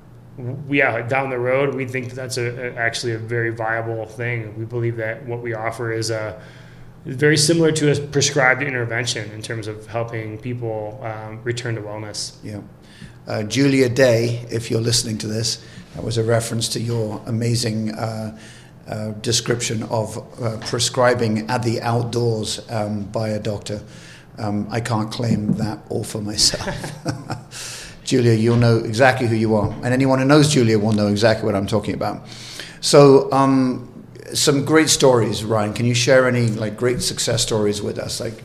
yeah, 0.70 1.02
down 1.08 1.30
the 1.30 1.40
road, 1.40 1.76
we 1.76 1.86
think 1.86 2.10
that 2.10 2.16
that's 2.16 2.38
a, 2.38 2.70
a- 2.70 2.76
actually 2.76 3.14
a 3.14 3.20
very 3.20 3.52
viable 3.52 4.06
thing. 4.06 4.58
We 4.58 4.66
believe 4.66 4.98
that 4.98 5.26
what 5.26 5.42
we 5.42 5.54
offer 5.54 5.92
is 5.92 6.10
a 6.10 6.42
very 7.06 7.38
similar 7.38 7.72
to 7.72 7.92
a 7.92 8.08
prescribed 8.08 8.64
intervention 8.64 9.32
in 9.32 9.42
terms 9.42 9.68
of 9.68 9.86
helping 9.88 10.38
people 10.40 11.00
um, 11.04 11.42
return 11.44 11.76
to 11.76 11.82
wellness. 11.82 12.36
Yeah. 12.44 12.62
Uh, 13.28 13.44
Julia 13.44 13.90
Day, 13.90 14.46
if 14.52 14.70
you're 14.70 14.82
listening 14.82 15.18
to 15.20 15.28
this, 15.28 15.64
that 15.96 16.04
was 16.04 16.18
a 16.18 16.24
reference 16.24 16.68
to 16.70 16.80
your 16.80 17.22
amazing 17.26 17.94
uh, 17.94 18.38
uh, 18.88 19.12
description 19.22 19.84
of 19.84 20.18
uh, 20.42 20.58
prescribing 20.68 21.50
at 21.50 21.64
the 21.64 21.82
outdoors 21.82 22.60
um, 22.70 23.04
by 23.06 23.30
a 23.30 23.40
doctor. 23.40 23.82
Um, 24.38 24.68
I 24.70 24.82
can't 24.82 25.12
claim 25.12 25.54
that 25.54 25.80
all 25.90 26.04
for 26.04 26.22
myself. 26.22 26.76
Julia, 28.06 28.34
you'll 28.34 28.56
know 28.58 28.78
exactly 28.78 29.28
who 29.28 29.36
you 29.36 29.56
are. 29.56 29.72
And 29.84 29.88
anyone 29.88 30.20
who 30.20 30.26
knows 30.26 30.54
Julia 30.54 30.80
will 30.80 30.94
know 30.94 31.08
exactly 31.08 31.46
what 31.46 31.56
I'm 31.56 31.68
talking 31.68 31.94
about. 31.94 32.28
So, 32.80 33.32
um, 33.32 33.92
some 34.34 34.64
great 34.66 34.90
stories, 34.90 35.44
Ryan. 35.44 35.74
Can 35.74 35.86
you 35.86 35.96
share 35.96 36.28
any 36.28 36.48
like 36.48 36.78
great 36.78 37.02
success 37.02 37.42
stories 37.42 37.82
with 37.82 37.98
us? 37.98 38.20
Like, 38.20 38.44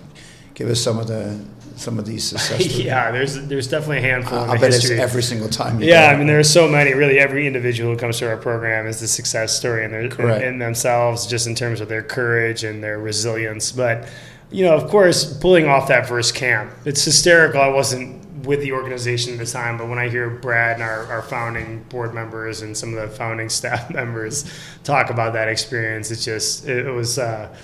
give 0.55 0.69
us 0.69 0.81
some 0.81 0.99
of 0.99 1.07
the 1.07 1.39
some 1.77 1.99
of 1.99 2.07
these 2.07 2.25
success 2.25 2.65
stories. 2.65 2.81
yeah, 2.81 3.11
there's 3.11 3.47
there's 3.49 3.69
definitely 3.69 3.99
a 3.99 4.03
handful. 4.03 4.43
in 4.45 4.51
I 4.51 4.55
bet 4.59 4.73
history. 4.73 4.97
it's 4.97 5.03
every 5.03 5.23
single 5.23 5.49
time. 5.49 5.81
you 5.81 5.89
Yeah. 5.89 6.11
I 6.11 6.17
mean, 6.17 6.27
there 6.27 6.39
are 6.39 6.45
so 6.45 6.69
many. 6.69 6.95
Really, 6.95 7.19
every 7.19 7.47
individual 7.47 7.93
who 7.93 7.99
comes 7.99 8.19
to 8.19 8.29
our 8.29 8.37
program 8.37 8.87
is 8.87 9.01
the 9.01 9.09
success 9.09 9.57
story 9.57 9.85
in, 9.85 9.91
their, 9.91 10.43
in 10.43 10.59
themselves, 10.59 11.27
just 11.27 11.47
in 11.47 11.55
terms 11.55 11.81
of 11.81 11.89
their 11.89 12.03
courage 12.03 12.65
and 12.65 12.83
their 12.83 12.99
resilience. 12.99 13.73
But, 13.73 14.09
you 14.51 14.65
know, 14.65 14.75
of 14.75 14.91
course, 14.91 15.37
pulling 15.39 15.67
off 15.67 15.89
that 15.89 16.07
first 16.07 16.35
camp, 16.35 16.73
it's 16.85 17.05
hysterical. 17.05 17.61
I 17.61 17.69
wasn't 17.69 18.20
with 18.43 18.61
the 18.61 18.73
organization 18.73 19.35
at 19.35 19.39
the 19.39 19.47
time, 19.47 19.79
but 19.79 19.89
when 19.89 19.99
I 19.99 20.09
hear 20.09 20.31
Brad 20.31 20.75
and 20.75 20.83
our, 20.83 21.07
our 21.07 21.23
founding 21.23 21.83
board 21.85 22.15
members 22.15 22.63
and 22.63 22.77
some 22.77 22.95
of 22.95 23.01
the 23.01 23.17
founding 23.17 23.49
staff 23.61 23.91
members 23.91 24.51
talk 24.85 25.11
about 25.11 25.33
that 25.35 25.49
experience, 25.49 26.11
it's 26.11 26.25
just, 26.25 26.67
it, 26.67 26.91
was. 26.91 27.19
Uh, 27.19 27.55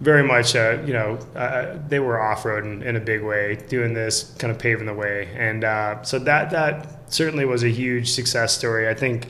very 0.00 0.24
much, 0.24 0.56
uh, 0.56 0.82
you 0.84 0.92
know, 0.92 1.16
uh, 1.36 1.78
they 1.88 2.00
were 2.00 2.20
off 2.20 2.44
road 2.44 2.64
in, 2.64 2.82
in 2.82 2.96
a 2.96 3.00
big 3.00 3.22
way, 3.22 3.56
doing 3.68 3.94
this, 3.94 4.34
kind 4.38 4.50
of 4.50 4.58
paving 4.58 4.86
the 4.86 4.92
way, 4.92 5.28
and 5.36 5.62
uh, 5.62 6.02
so 6.02 6.18
that 6.18 6.50
that 6.50 7.12
certainly 7.12 7.44
was 7.44 7.62
a 7.62 7.68
huge 7.68 8.10
success 8.10 8.52
story. 8.52 8.88
I 8.88 8.94
think 8.94 9.28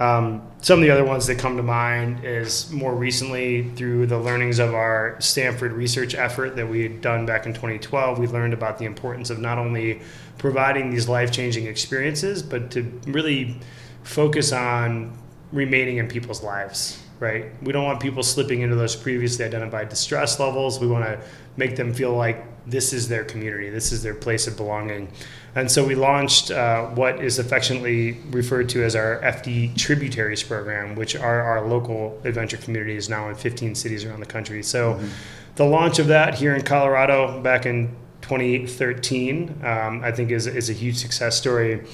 Um, 0.00 0.40
some 0.62 0.78
of 0.78 0.82
the 0.82 0.90
other 0.90 1.04
ones 1.04 1.26
that 1.26 1.38
come 1.38 1.58
to 1.58 1.62
mind 1.62 2.24
is 2.24 2.72
more 2.72 2.94
recently 2.94 3.68
through 3.76 4.06
the 4.06 4.18
learnings 4.18 4.58
of 4.58 4.74
our 4.74 5.20
Stanford 5.20 5.72
research 5.72 6.14
effort 6.14 6.56
that 6.56 6.66
we 6.66 6.82
had 6.82 7.02
done 7.02 7.26
back 7.26 7.44
in 7.44 7.52
2012. 7.52 8.18
We 8.18 8.26
learned 8.26 8.54
about 8.54 8.78
the 8.78 8.86
importance 8.86 9.28
of 9.28 9.38
not 9.38 9.58
only 9.58 10.00
providing 10.38 10.90
these 10.90 11.06
life 11.06 11.30
changing 11.30 11.66
experiences, 11.66 12.42
but 12.42 12.70
to 12.70 12.82
really 13.06 13.60
focus 14.02 14.52
on 14.52 15.18
remaining 15.52 15.98
in 15.98 16.08
people's 16.08 16.42
lives 16.42 17.02
right? 17.20 17.50
We 17.62 17.72
don't 17.72 17.84
want 17.84 18.00
people 18.00 18.22
slipping 18.22 18.62
into 18.62 18.74
those 18.74 18.96
previously 18.96 19.44
identified 19.44 19.90
distress 19.90 20.40
levels. 20.40 20.80
We 20.80 20.86
want 20.86 21.04
to 21.04 21.20
make 21.56 21.76
them 21.76 21.92
feel 21.92 22.14
like 22.14 22.44
this 22.66 22.92
is 22.92 23.08
their 23.08 23.24
community, 23.24 23.68
this 23.68 23.92
is 23.92 24.02
their 24.02 24.14
place 24.14 24.46
of 24.46 24.56
belonging. 24.56 25.12
And 25.54 25.70
so 25.70 25.84
we 25.84 25.94
launched 25.94 26.50
uh, 26.50 26.86
what 26.86 27.22
is 27.22 27.38
affectionately 27.38 28.12
referred 28.30 28.68
to 28.70 28.84
as 28.84 28.94
our 28.94 29.20
FD 29.20 29.76
Tributaries 29.76 30.42
program, 30.42 30.94
which 30.94 31.16
are 31.16 31.42
our 31.42 31.66
local 31.66 32.20
adventure 32.24 32.56
communities 32.56 33.08
now 33.08 33.28
in 33.28 33.34
15 33.34 33.74
cities 33.74 34.04
around 34.04 34.20
the 34.20 34.26
country. 34.26 34.62
So 34.62 34.94
mm-hmm. 34.94 35.08
the 35.56 35.64
launch 35.64 35.98
of 35.98 36.06
that 36.06 36.36
here 36.36 36.54
in 36.54 36.62
Colorado 36.62 37.40
back 37.42 37.66
in 37.66 37.96
2013, 38.22 39.60
um, 39.64 40.02
I 40.04 40.12
think 40.12 40.30
is, 40.30 40.46
is 40.46 40.70
a 40.70 40.74
huge 40.74 40.96
success 40.96 41.36
story. 41.36 41.84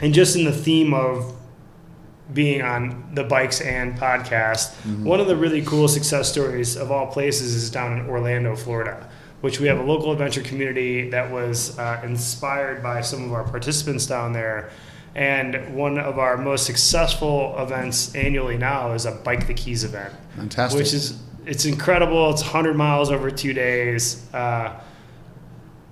And 0.00 0.12
just 0.12 0.34
in 0.34 0.44
the 0.44 0.52
theme 0.52 0.92
of 0.92 1.36
being 2.32 2.62
on 2.62 3.10
the 3.14 3.24
Bikes 3.24 3.60
and 3.60 3.96
podcast, 3.96 4.74
mm-hmm. 4.82 5.04
one 5.04 5.20
of 5.20 5.28
the 5.28 5.36
really 5.36 5.62
cool 5.62 5.86
success 5.86 6.30
stories 6.30 6.76
of 6.76 6.90
all 6.90 7.06
places 7.06 7.54
is 7.54 7.70
down 7.70 7.98
in 7.98 8.08
Orlando, 8.08 8.56
Florida 8.56 9.08
which 9.40 9.60
we 9.60 9.66
have 9.68 9.78
a 9.78 9.82
local 9.82 10.12
adventure 10.12 10.42
community 10.42 11.10
that 11.10 11.30
was 11.30 11.78
uh, 11.78 12.00
inspired 12.04 12.82
by 12.82 13.00
some 13.00 13.24
of 13.24 13.32
our 13.32 13.44
participants 13.44 14.06
down 14.06 14.32
there. 14.32 14.70
And 15.14 15.74
one 15.74 15.98
of 15.98 16.18
our 16.18 16.36
most 16.36 16.66
successful 16.66 17.56
events 17.58 18.14
annually 18.14 18.56
now 18.56 18.92
is 18.92 19.06
a 19.06 19.12
Bike 19.12 19.46
the 19.46 19.54
Keys 19.54 19.82
event. 19.82 20.14
Fantastic. 20.36 20.78
Which 20.78 20.92
is 20.92 21.18
it's 21.46 21.64
incredible. 21.64 22.30
It's 22.30 22.42
100 22.42 22.76
miles 22.76 23.10
over 23.10 23.30
two 23.30 23.52
days. 23.52 24.24
Uh, 24.32 24.78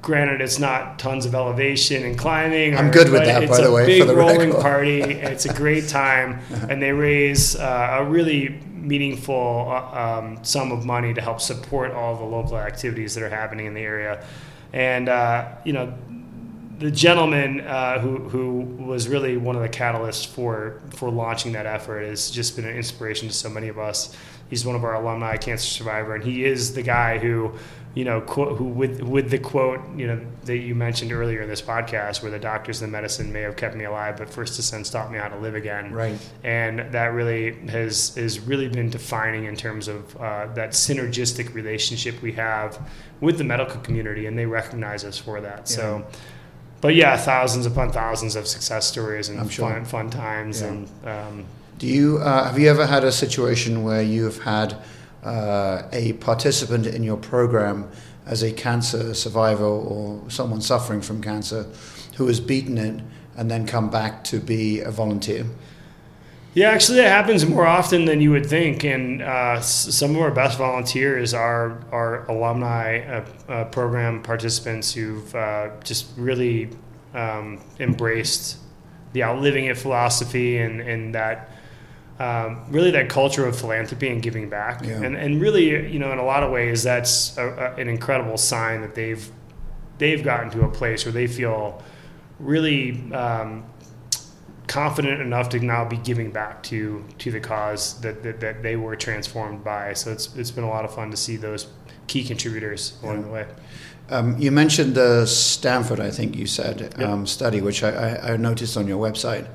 granted, 0.02 0.40
it's 0.40 0.58
not 0.58 0.98
tons 0.98 1.26
of 1.26 1.34
elevation 1.34 2.04
and 2.04 2.18
climbing. 2.18 2.76
I'm 2.76 2.90
good 2.90 3.10
with 3.10 3.24
that, 3.24 3.48
by 3.48 3.60
the 3.60 3.72
way. 3.72 3.90
It's 3.90 4.04
a 4.04 4.06
big 4.06 4.16
rolling 4.16 4.52
party. 4.52 5.00
It's 5.02 5.46
a 5.46 5.54
great 5.54 5.88
time, 5.88 6.40
and 6.68 6.80
they 6.80 6.92
raise 6.92 7.56
uh, 7.56 7.98
a 8.00 8.04
really 8.04 8.60
meaningful 8.86 9.68
uh, 9.70 10.18
um, 10.18 10.44
sum 10.44 10.72
of 10.72 10.84
money 10.84 11.14
to 11.14 11.20
help 11.20 11.40
support 11.40 11.92
all 11.92 12.16
the 12.16 12.24
local 12.24 12.58
activities 12.58 13.14
that 13.14 13.22
are 13.22 13.28
happening 13.28 13.66
in 13.66 13.74
the 13.74 13.80
area. 13.80 14.24
And 14.72 15.08
uh, 15.08 15.48
you 15.64 15.72
know, 15.72 15.94
the 16.78 16.90
gentleman 16.90 17.60
uh, 17.60 17.98
who 17.98 18.18
who 18.28 18.60
was 18.84 19.08
really 19.08 19.36
one 19.36 19.56
of 19.56 19.62
the 19.62 19.68
catalysts 19.68 20.26
for 20.26 20.80
for 20.90 21.10
launching 21.10 21.52
that 21.52 21.66
effort 21.66 22.04
has 22.04 22.30
just 22.30 22.56
been 22.56 22.64
an 22.64 22.76
inspiration 22.76 23.28
to 23.28 23.34
so 23.34 23.48
many 23.48 23.68
of 23.68 23.78
us. 23.78 24.16
He's 24.48 24.64
one 24.64 24.76
of 24.76 24.84
our 24.84 24.94
alumni 24.94 25.36
cancer 25.36 25.66
survivor, 25.66 26.14
and 26.14 26.24
he 26.24 26.44
is 26.44 26.74
the 26.74 26.82
guy 26.82 27.18
who 27.18 27.52
you 27.94 28.04
know, 28.04 28.20
quote, 28.20 28.56
who 28.58 28.64
with 28.64 29.02
with 29.02 29.30
the 29.30 29.38
quote, 29.38 29.80
you 29.96 30.06
know, 30.06 30.20
that 30.44 30.58
you 30.58 30.74
mentioned 30.74 31.12
earlier 31.12 31.42
in 31.42 31.48
this 31.48 31.62
podcast, 31.62 32.22
where 32.22 32.30
the 32.30 32.38
doctors 32.38 32.80
and 32.80 32.92
the 32.92 32.96
medicine 32.96 33.32
may 33.32 33.40
have 33.40 33.56
kept 33.56 33.74
me 33.74 33.84
alive, 33.84 34.16
but 34.16 34.30
first 34.30 34.56
descent 34.56 34.86
taught 34.86 35.10
me 35.10 35.18
how 35.18 35.28
to 35.28 35.38
live 35.38 35.54
again. 35.54 35.92
Right. 35.92 36.18
And 36.44 36.92
that 36.92 37.12
really 37.12 37.54
has 37.68 38.14
has 38.14 38.40
really 38.40 38.68
been 38.68 38.90
defining 38.90 39.44
in 39.44 39.56
terms 39.56 39.88
of 39.88 40.16
uh, 40.16 40.46
that 40.54 40.70
synergistic 40.70 41.54
relationship 41.54 42.20
we 42.22 42.32
have 42.32 42.78
with 43.20 43.38
the 43.38 43.44
medical 43.44 43.80
community, 43.80 44.26
and 44.26 44.38
they 44.38 44.46
recognize 44.46 45.04
us 45.04 45.18
for 45.18 45.40
that. 45.40 45.58
Yeah. 45.70 45.76
So. 45.76 46.06
But 46.80 46.94
yeah, 46.94 47.16
thousands 47.16 47.66
upon 47.66 47.90
thousands 47.90 48.36
of 48.36 48.46
success 48.46 48.86
stories 48.86 49.28
and 49.30 49.50
sure. 49.50 49.68
fun, 49.68 49.84
fun 49.84 50.10
times. 50.10 50.60
Yeah. 50.60 50.68
And 50.68 50.88
um, 51.04 51.44
do 51.78 51.88
you 51.88 52.18
uh, 52.18 52.44
have 52.44 52.56
you 52.56 52.68
ever 52.68 52.86
had 52.86 53.02
a 53.02 53.10
situation 53.10 53.82
where 53.82 54.00
you've 54.02 54.42
had 54.44 54.76
uh, 55.24 55.82
a 55.92 56.12
participant 56.14 56.86
in 56.86 57.02
your 57.02 57.16
program 57.16 57.90
as 58.26 58.42
a 58.42 58.52
cancer 58.52 59.14
survivor 59.14 59.64
or 59.64 60.22
someone 60.28 60.60
suffering 60.60 61.00
from 61.00 61.22
cancer 61.22 61.66
who 62.16 62.26
has 62.26 62.40
beaten 62.40 62.78
it 62.78 63.00
and 63.36 63.50
then 63.50 63.66
come 63.66 63.90
back 63.90 64.24
to 64.24 64.40
be 64.40 64.80
a 64.80 64.90
volunteer? 64.90 65.46
Yeah, 66.54 66.70
actually, 66.70 66.98
that 66.98 67.10
happens 67.10 67.46
more 67.46 67.66
often 67.66 68.04
than 68.04 68.20
you 68.20 68.30
would 68.32 68.46
think. 68.46 68.82
And 68.84 69.22
uh, 69.22 69.60
some 69.60 70.16
of 70.16 70.22
our 70.22 70.30
best 70.30 70.58
volunteers 70.58 71.32
are 71.34 71.78
are 71.92 72.26
alumni 72.28 72.98
uh, 72.98 73.24
uh, 73.48 73.64
program 73.66 74.22
participants 74.22 74.92
who've 74.92 75.34
uh, 75.34 75.70
just 75.84 76.06
really 76.16 76.70
um, 77.14 77.60
embraced 77.78 78.58
the 79.12 79.22
outliving 79.22 79.66
it 79.66 79.78
philosophy 79.78 80.58
and, 80.58 80.80
and 80.80 81.14
that 81.14 81.50
um, 82.18 82.64
really 82.70 82.90
that 82.90 83.08
culture 83.08 83.46
of 83.46 83.58
philanthropy 83.58 84.08
and 84.08 84.22
giving 84.22 84.48
back. 84.48 84.84
Yeah. 84.84 85.02
And, 85.02 85.16
and 85.16 85.40
really, 85.40 85.90
you 85.90 85.98
know, 85.98 86.12
in 86.12 86.18
a 86.18 86.24
lot 86.24 86.42
of 86.42 86.50
ways, 86.50 86.82
that's 86.82 87.36
a, 87.38 87.46
a, 87.48 87.80
an 87.80 87.88
incredible 87.88 88.36
sign 88.36 88.80
that 88.82 88.94
they've 88.94 89.30
they've 89.98 90.22
gotten 90.22 90.50
to 90.50 90.62
a 90.62 90.68
place 90.68 91.04
where 91.04 91.12
they 91.12 91.26
feel 91.26 91.82
really 92.38 93.12
um, 93.12 93.64
confident 94.68 95.20
enough 95.20 95.48
to 95.48 95.60
now 95.60 95.84
be 95.84 95.96
giving 95.96 96.30
back 96.30 96.62
to 96.62 97.04
to 97.18 97.30
the 97.30 97.40
cause 97.40 98.00
that, 98.00 98.22
that, 98.22 98.40
that, 98.40 98.62
they 98.62 98.76
were 98.76 98.96
transformed 98.96 99.62
by. 99.62 99.92
So 99.92 100.10
it's 100.12 100.34
it's 100.36 100.50
been 100.50 100.64
a 100.64 100.68
lot 100.68 100.84
of 100.84 100.94
fun 100.94 101.10
to 101.10 101.16
see 101.16 101.36
those 101.36 101.68
key 102.08 102.24
contributors 102.24 102.98
along 103.02 103.18
yeah. 103.18 103.22
the 103.22 103.30
way. 103.30 103.46
Um, 104.10 104.38
you 104.38 104.50
mentioned 104.50 104.94
the 104.94 105.26
Stanford, 105.26 106.00
I 106.00 106.10
think 106.10 106.34
you 106.34 106.46
said, 106.46 106.94
yep. 106.98 107.00
um, 107.00 107.26
study, 107.26 107.60
which 107.60 107.82
I, 107.82 107.90
I, 107.90 108.32
I, 108.32 108.36
noticed 108.38 108.74
on 108.78 108.88
your 108.88 108.98
website. 108.98 109.46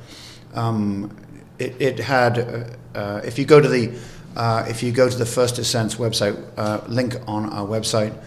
It, 1.60 1.82
it 1.82 2.00
had, 2.00 2.40
uh, 2.40 2.98
uh, 2.98 3.22
if 3.24 3.38
you 3.38 3.46
go 3.46 3.60
to 3.60 3.68
the, 3.68 3.98
uh, 4.36 4.66
if 4.68 4.82
you 4.82 4.92
go 4.92 5.10
to 5.10 5.16
the 5.16 5.26
First 5.26 5.56
Descents 5.56 5.96
website, 5.96 6.42
uh, 6.58 6.82
link 6.88 7.16
on 7.28 7.50
our 7.50 7.68
website, 7.68 8.18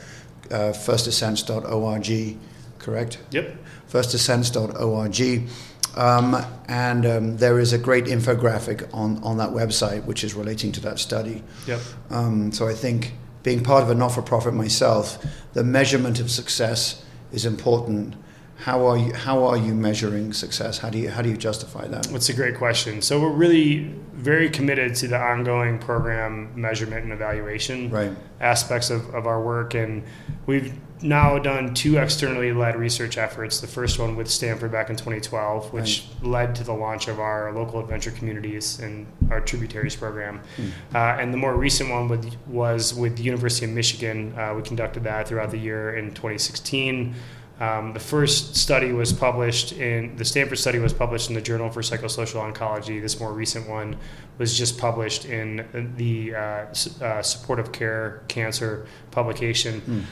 uh, 0.51 0.73
firstdescents.org, 0.73 2.39
correct? 2.79 3.19
Yep. 3.31 3.57
Firstdescents.org. 3.91 5.49
Um, 5.97 6.45
and 6.69 7.07
um, 7.07 7.37
there 7.39 7.59
is 7.59 7.73
a 7.73 7.79
great 7.79 8.05
infographic 8.05 8.89
on, 8.93 9.23
on 9.25 9.39
that 9.39 9.51
website 9.51 10.05
which 10.05 10.25
is 10.25 10.35
relating 10.35 10.71
to 10.73 10.81
that 10.81 10.99
study. 10.99 11.43
Yep. 11.67 11.81
Um, 12.11 12.53
so 12.53 12.69
I 12.69 12.75
think 12.75 13.15
being 13.43 13.63
part 13.63 13.83
of 13.83 13.91
a 13.91 13.95
not 13.95 14.09
for 14.09 14.23
profit 14.23 14.53
myself, 14.53 15.25
the 15.55 15.65
measurement 15.65 16.21
of 16.21 16.31
success 16.31 17.03
is 17.33 17.47
important 17.47 18.15
how 18.59 18.87
are 18.87 18.97
you 18.97 19.13
how 19.13 19.45
are 19.45 19.57
you 19.57 19.75
measuring 19.75 20.33
success? 20.33 20.79
How 20.79 20.89
do 20.89 20.99
you 20.99 21.11
how 21.11 21.23
do 21.23 21.29
you 21.29 21.37
justify 21.37 21.87
that? 21.89 22.05
That's 22.05 22.31
a 22.31 22.35
great 22.35 22.57
question. 22.57 23.03
So 23.03 23.21
we're 23.21 23.31
really 23.31 23.95
very 24.15 24.49
committed 24.49 24.95
to 24.97 25.09
the 25.09 25.19
ongoing 25.19 25.79
program 25.79 26.51
measurement 26.59 27.05
and 27.05 27.13
evaluation 27.13 27.91
right. 27.91 28.13
aspects 28.41 28.89
of, 28.89 29.15
of 29.15 29.27
our 29.27 29.43
work. 29.43 29.75
And 29.75 30.05
we've 30.47 30.73
now 31.03 31.39
done 31.39 31.75
two 31.75 31.99
externally 31.99 32.51
led 32.55 32.77
research 32.77 33.19
efforts. 33.19 33.61
The 33.61 33.67
first 33.67 33.99
one 33.99 34.17
with 34.17 34.27
stanford 34.29 34.73
back 34.73 34.89
in 34.89 34.97
2012 34.97 35.75
which 35.75 36.07
right. 36.23 36.27
led 36.27 36.55
to 36.55 36.65
the 36.65 36.73
launch 36.73 37.09
of 37.09 37.21
our 37.21 37.53
local 37.53 37.79
adventure 37.81 38.11
communities 38.11 38.81
and 38.81 39.07
our 39.31 39.43
tributaries 39.43 39.95
program. 39.95 40.41
Mm. 40.57 40.71
uh, 40.95 41.21
and 41.21 41.35
the 41.35 41.39
more 41.39 41.55
recent 41.55 41.91
one 41.91 42.09
with, 42.09 42.35
was 42.47 42.95
with 42.95 43.19
the 43.19 43.23
university 43.23 43.67
of 43.67 43.73
michigan. 43.73 44.35
Uh, 44.39 44.55
we 44.55 44.63
conducted 44.63 45.05
that 45.05 45.29
throughout 45.29 45.51
the 45.51 45.59
year 45.59 45.97
in 45.97 46.09
2016 46.15 47.15
um, 47.59 47.95
the 47.95 48.01
first 48.01 48.55
study 48.55 48.93
was 48.93 49.13
published 49.13 49.73
in 49.73 50.15
the 50.17 50.25
Stanford 50.25 50.59
study 50.59 50.79
was 50.79 50.93
published 50.93 51.31
in 51.31 51.35
the 51.35 51.41
Journal 51.41 51.71
for 51.71 51.81
Psychosocial 51.81 52.53
Oncology. 52.53 53.01
This 53.01 53.19
more 53.19 53.33
recent 53.33 53.67
one 53.67 53.97
was 54.37 54.57
just 54.57 54.79
published 54.79 55.25
in 55.25 55.95
the 55.97 56.35
uh, 56.35 56.39
uh, 57.03 57.23
Supportive 57.23 57.73
Care 57.73 58.23
Cancer 58.29 58.87
publication. 59.11 60.07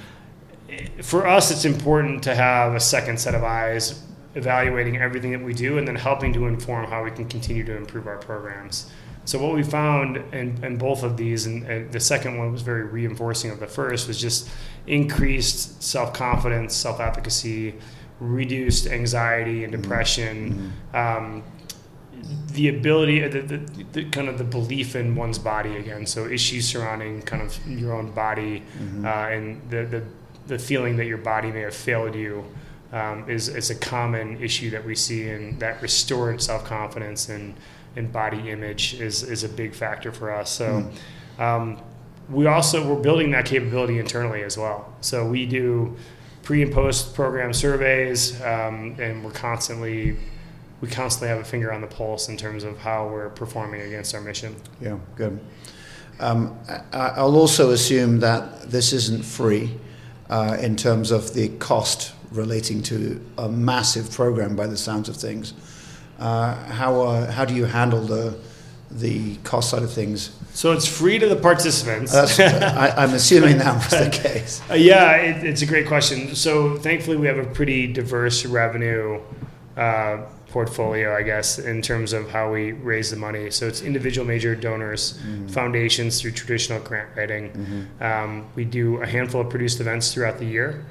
Mm. 0.68 1.04
For 1.04 1.26
us, 1.26 1.50
it's 1.50 1.66
important 1.66 2.22
to 2.22 2.34
have 2.34 2.74
a 2.74 2.80
second 2.80 3.20
set 3.20 3.34
of 3.34 3.44
eyes 3.44 4.02
evaluating 4.34 4.96
everything 4.96 5.30
that 5.32 5.42
we 5.42 5.52
do 5.52 5.78
and 5.78 5.86
then 5.86 5.94
helping 5.94 6.32
to 6.32 6.46
inform 6.46 6.86
how 6.86 7.04
we 7.04 7.10
can 7.10 7.28
continue 7.28 7.62
to 7.64 7.76
improve 7.76 8.06
our 8.06 8.18
programs. 8.18 8.90
So 9.24 9.38
what 9.38 9.54
we 9.54 9.62
found 9.62 10.16
in, 10.34 10.62
in 10.62 10.76
both 10.76 11.02
of 11.02 11.16
these, 11.16 11.46
and, 11.46 11.64
and, 11.64 11.90
the 11.90 12.00
second 12.00 12.36
one 12.38 12.52
was 12.52 12.62
very 12.62 12.84
reinforcing 12.84 13.50
of 13.50 13.58
the 13.58 13.66
first, 13.66 14.06
was 14.06 14.20
just 14.20 14.50
increased 14.86 15.82
self 15.82 16.12
confidence, 16.12 16.74
self 16.74 17.00
efficacy, 17.00 17.74
reduced 18.20 18.86
anxiety 18.86 19.64
and 19.64 19.72
mm-hmm. 19.72 19.82
depression, 19.82 20.72
mm-hmm. 20.92 20.96
um, 20.96 21.42
the 22.52 22.68
ability, 22.68 23.26
the, 23.26 23.40
the, 23.40 23.56
the, 23.92 24.04
kind 24.10 24.28
of 24.28 24.38
the 24.38 24.44
belief 24.44 24.94
in 24.94 25.14
one's 25.14 25.38
body 25.38 25.76
again. 25.76 26.06
So 26.06 26.26
issues 26.26 26.66
surrounding 26.66 27.22
kind 27.22 27.42
of 27.42 27.66
your 27.66 27.94
own 27.94 28.12
body 28.12 28.62
mm-hmm. 28.78 29.04
uh, 29.06 29.08
and 29.08 29.70
the, 29.70 29.84
the 29.84 30.04
the 30.46 30.58
feeling 30.58 30.96
that 30.98 31.06
your 31.06 31.18
body 31.18 31.50
may 31.50 31.60
have 31.60 31.74
failed 31.74 32.14
you. 32.14 32.44
Um, 32.92 33.28
is, 33.28 33.48
is 33.48 33.70
a 33.70 33.74
common 33.74 34.40
issue 34.40 34.70
that 34.70 34.84
we 34.84 34.94
see, 34.94 35.28
and 35.28 35.58
that 35.58 35.82
restored 35.82 36.40
self 36.40 36.64
confidence 36.64 37.28
and 37.28 37.56
and 37.96 38.12
body 38.12 38.50
image 38.50 38.94
is, 39.00 39.22
is 39.22 39.44
a 39.44 39.48
big 39.48 39.74
factor 39.74 40.12
for 40.12 40.32
us. 40.32 40.50
So 40.50 40.90
mm. 41.38 41.40
um, 41.40 41.80
we 42.28 42.46
also 42.46 42.86
we're 42.86 43.00
building 43.00 43.30
that 43.32 43.46
capability 43.46 43.98
internally 43.98 44.42
as 44.42 44.56
well. 44.56 44.92
So 45.00 45.26
we 45.26 45.46
do 45.46 45.96
pre 46.42 46.62
and 46.62 46.72
post 46.72 47.14
program 47.14 47.52
surveys, 47.52 48.40
um, 48.42 48.96
and 48.98 49.24
we're 49.24 49.32
constantly 49.32 50.16
we 50.80 50.88
constantly 50.88 51.28
have 51.28 51.38
a 51.38 51.44
finger 51.44 51.72
on 51.72 51.80
the 51.80 51.86
pulse 51.86 52.28
in 52.28 52.36
terms 52.36 52.64
of 52.64 52.78
how 52.78 53.08
we're 53.08 53.30
performing 53.30 53.80
against 53.82 54.14
our 54.14 54.20
mission. 54.20 54.54
Yeah, 54.80 54.98
good. 55.16 55.40
Um, 56.20 56.58
I, 56.92 57.22
will 57.22 57.36
also 57.36 57.70
assume 57.70 58.20
that 58.20 58.70
this 58.70 58.92
isn't 58.92 59.24
free 59.24 59.74
uh, 60.28 60.56
in 60.60 60.76
terms 60.76 61.10
of 61.10 61.34
the 61.34 61.48
cost 61.58 62.12
relating 62.30 62.82
to 62.82 63.24
a 63.38 63.48
massive 63.48 64.10
program 64.12 64.54
by 64.54 64.66
the 64.66 64.76
sounds 64.76 65.08
of 65.08 65.16
things. 65.16 65.54
Uh, 66.18 66.54
how, 66.66 67.02
uh, 67.02 67.30
how 67.30 67.44
do 67.44 67.54
you 67.54 67.64
handle 67.64 68.00
the, 68.00 68.38
the 68.90 69.36
cost 69.38 69.70
side 69.70 69.82
of 69.82 69.92
things? 69.92 70.36
So 70.54 70.72
it's 70.72 70.86
free 70.86 71.18
to 71.18 71.28
the 71.28 71.36
participants. 71.36 72.14
I, 72.14 73.02
am 73.02 73.14
assuming 73.14 73.58
that 73.58 73.74
was 73.74 73.90
the 73.90 74.10
case. 74.10 74.62
Uh, 74.70 74.74
yeah, 74.74 75.16
it, 75.16 75.44
it's 75.44 75.62
a 75.62 75.66
great 75.66 75.88
question. 75.88 76.34
So 76.36 76.76
thankfully, 76.76 77.16
we 77.16 77.26
have 77.26 77.38
a 77.38 77.44
pretty 77.44 77.92
diverse 77.92 78.46
revenue 78.46 79.20
uh, 79.76 80.18
portfolio, 80.54 81.16
I 81.16 81.22
guess, 81.22 81.58
in 81.58 81.82
terms 81.82 82.12
of 82.12 82.30
how 82.30 82.52
we 82.52 82.70
raise 82.70 83.10
the 83.10 83.16
money. 83.16 83.50
So 83.50 83.66
it's 83.66 83.82
individual 83.82 84.24
major 84.24 84.54
donors, 84.54 85.14
mm-hmm. 85.14 85.48
foundations 85.48 86.20
through 86.20 86.30
traditional 86.30 86.78
grant 86.78 87.08
writing. 87.16 87.50
Mm-hmm. 87.50 88.02
Um, 88.02 88.46
we 88.54 88.64
do 88.64 89.02
a 89.02 89.06
handful 89.06 89.40
of 89.40 89.50
produced 89.50 89.80
events 89.80 90.14
throughout 90.14 90.38
the 90.38 90.46
year. 90.46 90.86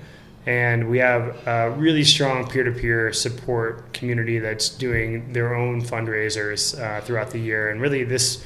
And 0.45 0.89
we 0.89 0.97
have 0.97 1.47
a 1.47 1.71
really 1.71 2.03
strong 2.03 2.47
peer 2.47 2.63
to 2.63 2.71
peer 2.71 3.13
support 3.13 3.93
community 3.93 4.39
that's 4.39 4.69
doing 4.69 5.31
their 5.31 5.55
own 5.55 5.81
fundraisers 5.81 6.77
uh, 6.79 7.01
throughout 7.01 7.31
the 7.31 7.39
year. 7.39 7.69
And 7.69 7.79
really, 7.79 8.03
this 8.03 8.43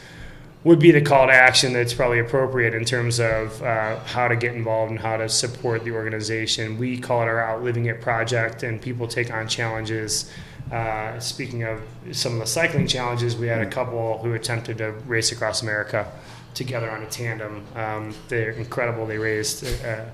would 0.63 0.79
be 0.79 0.91
the 0.91 1.01
call 1.01 1.27
to 1.27 1.33
action 1.33 1.73
that's 1.73 1.93
probably 1.93 2.19
appropriate 2.19 2.73
in 2.73 2.83
terms 2.83 3.19
of 3.19 3.61
uh, 3.63 3.99
how 3.99 4.27
to 4.27 4.35
get 4.35 4.53
involved 4.53 4.91
and 4.91 4.99
how 4.99 5.17
to 5.17 5.29
support 5.29 5.83
the 5.83 5.91
organization. 5.91 6.77
We 6.77 6.99
call 6.99 7.21
it 7.21 7.25
our 7.25 7.39
Outliving 7.39 7.85
It 7.85 8.01
project, 8.01 8.63
and 8.63 8.81
people 8.81 9.07
take 9.07 9.31
on 9.31 9.47
challenges. 9.47 10.31
Uh, 10.71 11.17
speaking 11.19 11.63
of 11.63 11.81
some 12.11 12.33
of 12.33 12.39
the 12.39 12.45
cycling 12.45 12.85
challenges, 12.85 13.37
we 13.37 13.47
had 13.47 13.61
a 13.61 13.69
couple 13.69 14.17
who 14.19 14.33
attempted 14.33 14.79
to 14.79 14.91
race 15.05 15.31
across 15.31 15.61
America 15.61 16.11
together 16.53 16.91
on 16.91 17.01
a 17.03 17.07
tandem. 17.07 17.65
Um, 17.75 18.13
they're 18.27 18.51
incredible. 18.51 19.05
They 19.05 19.17
raised 19.17 19.63
uh, 19.85 20.05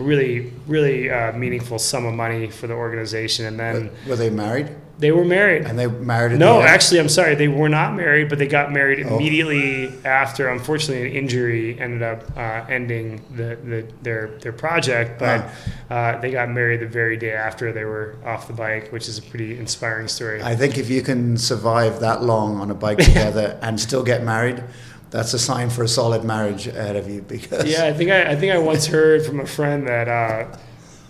really, 0.00 0.52
really 0.66 1.10
uh, 1.10 1.32
meaningful 1.32 1.78
sum 1.78 2.06
of 2.06 2.14
money 2.14 2.48
for 2.50 2.66
the 2.66 2.74
organization. 2.74 3.46
And 3.46 3.58
then 3.58 3.90
were, 4.04 4.10
were 4.10 4.16
they 4.16 4.30
married? 4.30 4.74
They 5.00 5.12
were 5.12 5.24
married. 5.24 5.64
And 5.64 5.78
they 5.78 5.86
married? 5.86 6.38
no, 6.38 6.60
actually, 6.60 7.00
I'm 7.00 7.08
sorry. 7.08 7.34
They 7.34 7.48
were 7.48 7.70
not 7.70 7.94
married, 7.94 8.28
but 8.28 8.38
they 8.38 8.46
got 8.46 8.70
married 8.70 9.06
oh. 9.06 9.16
immediately 9.16 9.88
after. 10.04 10.48
Unfortunately, 10.48 11.08
an 11.08 11.16
injury 11.16 11.80
ended 11.80 12.02
up 12.02 12.36
uh, 12.36 12.66
ending 12.68 13.22
the, 13.34 13.56
the, 13.64 13.86
their 14.02 14.38
their 14.40 14.52
project. 14.52 15.18
But 15.18 15.48
oh. 15.90 15.94
uh, 15.94 16.20
they 16.20 16.30
got 16.30 16.50
married 16.50 16.80
the 16.80 16.86
very 16.86 17.16
day 17.16 17.32
after 17.32 17.72
they 17.72 17.84
were 17.84 18.16
off 18.26 18.46
the 18.46 18.52
bike, 18.52 18.92
which 18.92 19.08
is 19.08 19.16
a 19.16 19.22
pretty 19.22 19.58
inspiring 19.58 20.06
story. 20.06 20.42
I 20.42 20.54
think 20.54 20.76
if 20.76 20.90
you 20.90 21.00
can 21.00 21.38
survive 21.38 22.00
that 22.00 22.22
long 22.22 22.60
on 22.60 22.70
a 22.70 22.74
bike 22.74 22.98
together 23.10 23.58
and 23.62 23.80
still 23.80 24.02
get 24.02 24.22
married, 24.22 24.62
that's 25.10 25.34
a 25.34 25.38
sign 25.38 25.70
for 25.70 25.82
a 25.82 25.88
solid 25.88 26.24
marriage 26.24 26.66
ahead 26.66 26.96
of 26.96 27.08
you 27.10 27.22
because 27.22 27.64
yeah 27.66 27.84
i 27.84 27.92
think 27.92 28.10
i, 28.10 28.32
I 28.32 28.36
think 28.36 28.52
i 28.52 28.58
once 28.58 28.86
heard 28.86 29.24
from 29.24 29.40
a 29.40 29.46
friend 29.46 29.86
that 29.88 30.08
uh, 30.08 30.56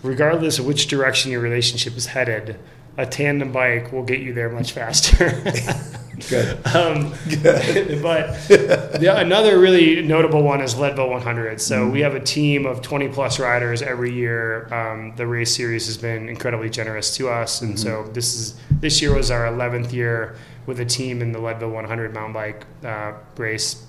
regardless 0.03 0.59
of 0.59 0.67
which 0.67 0.89
direction 0.89 1.31
your 1.31 1.41
relationship 1.41 1.97
is 1.97 2.07
headed 2.07 2.59
a 2.97 3.07
tandem 3.07 3.53
bike 3.53 3.93
will 3.93 4.03
get 4.03 4.21
you 4.21 4.33
there 4.33 4.49
much 4.49 4.73
faster 4.73 5.31
good, 6.29 6.67
um, 6.75 7.15
good. 7.29 8.03
but 8.03 8.33
the, 8.49 9.15
another 9.17 9.59
really 9.59 10.03
notable 10.03 10.43
one 10.43 10.61
is 10.61 10.77
leadville 10.77 11.09
100 11.11 11.61
so 11.61 11.83
mm-hmm. 11.83 11.93
we 11.93 12.01
have 12.01 12.15
a 12.15 12.21
team 12.21 12.67
of 12.67 12.83
20 12.83 13.09
plus 13.09 13.39
riders 13.39 13.81
every 13.81 14.13
year 14.13 14.73
um, 14.73 15.15
the 15.17 15.27
race 15.27 15.55
series 15.55 15.87
has 15.87 15.97
been 15.97 16.29
incredibly 16.29 16.69
generous 16.69 17.17
to 17.17 17.29
us 17.29 17.63
and 17.63 17.75
mm-hmm. 17.75 17.83
so 17.83 18.11
this 18.13 18.35
is 18.35 18.61
this 18.81 19.01
year 19.01 19.15
was 19.15 19.31
our 19.31 19.45
11th 19.45 19.93
year 19.93 20.37
with 20.67 20.81
a 20.81 20.85
team 20.85 21.23
in 21.23 21.33
the 21.33 21.39
leadville 21.39 21.71
100 21.71 22.13
mountain 22.13 22.33
bike 22.33 22.67
uh, 22.85 23.13
race 23.37 23.87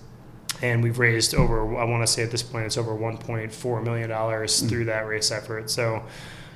and 0.62 0.84
we've 0.84 1.00
raised 1.00 1.34
over 1.34 1.78
i 1.78 1.84
want 1.84 2.06
to 2.06 2.12
say 2.12 2.24
at 2.24 2.32
this 2.32 2.44
point 2.44 2.66
it's 2.66 2.78
over 2.78 2.92
1.4 2.92 3.84
million 3.84 4.10
dollars 4.10 4.62
mm. 4.62 4.70
through 4.70 4.86
that 4.86 5.08
race 5.08 5.32
effort. 5.32 5.70
So 5.70 6.04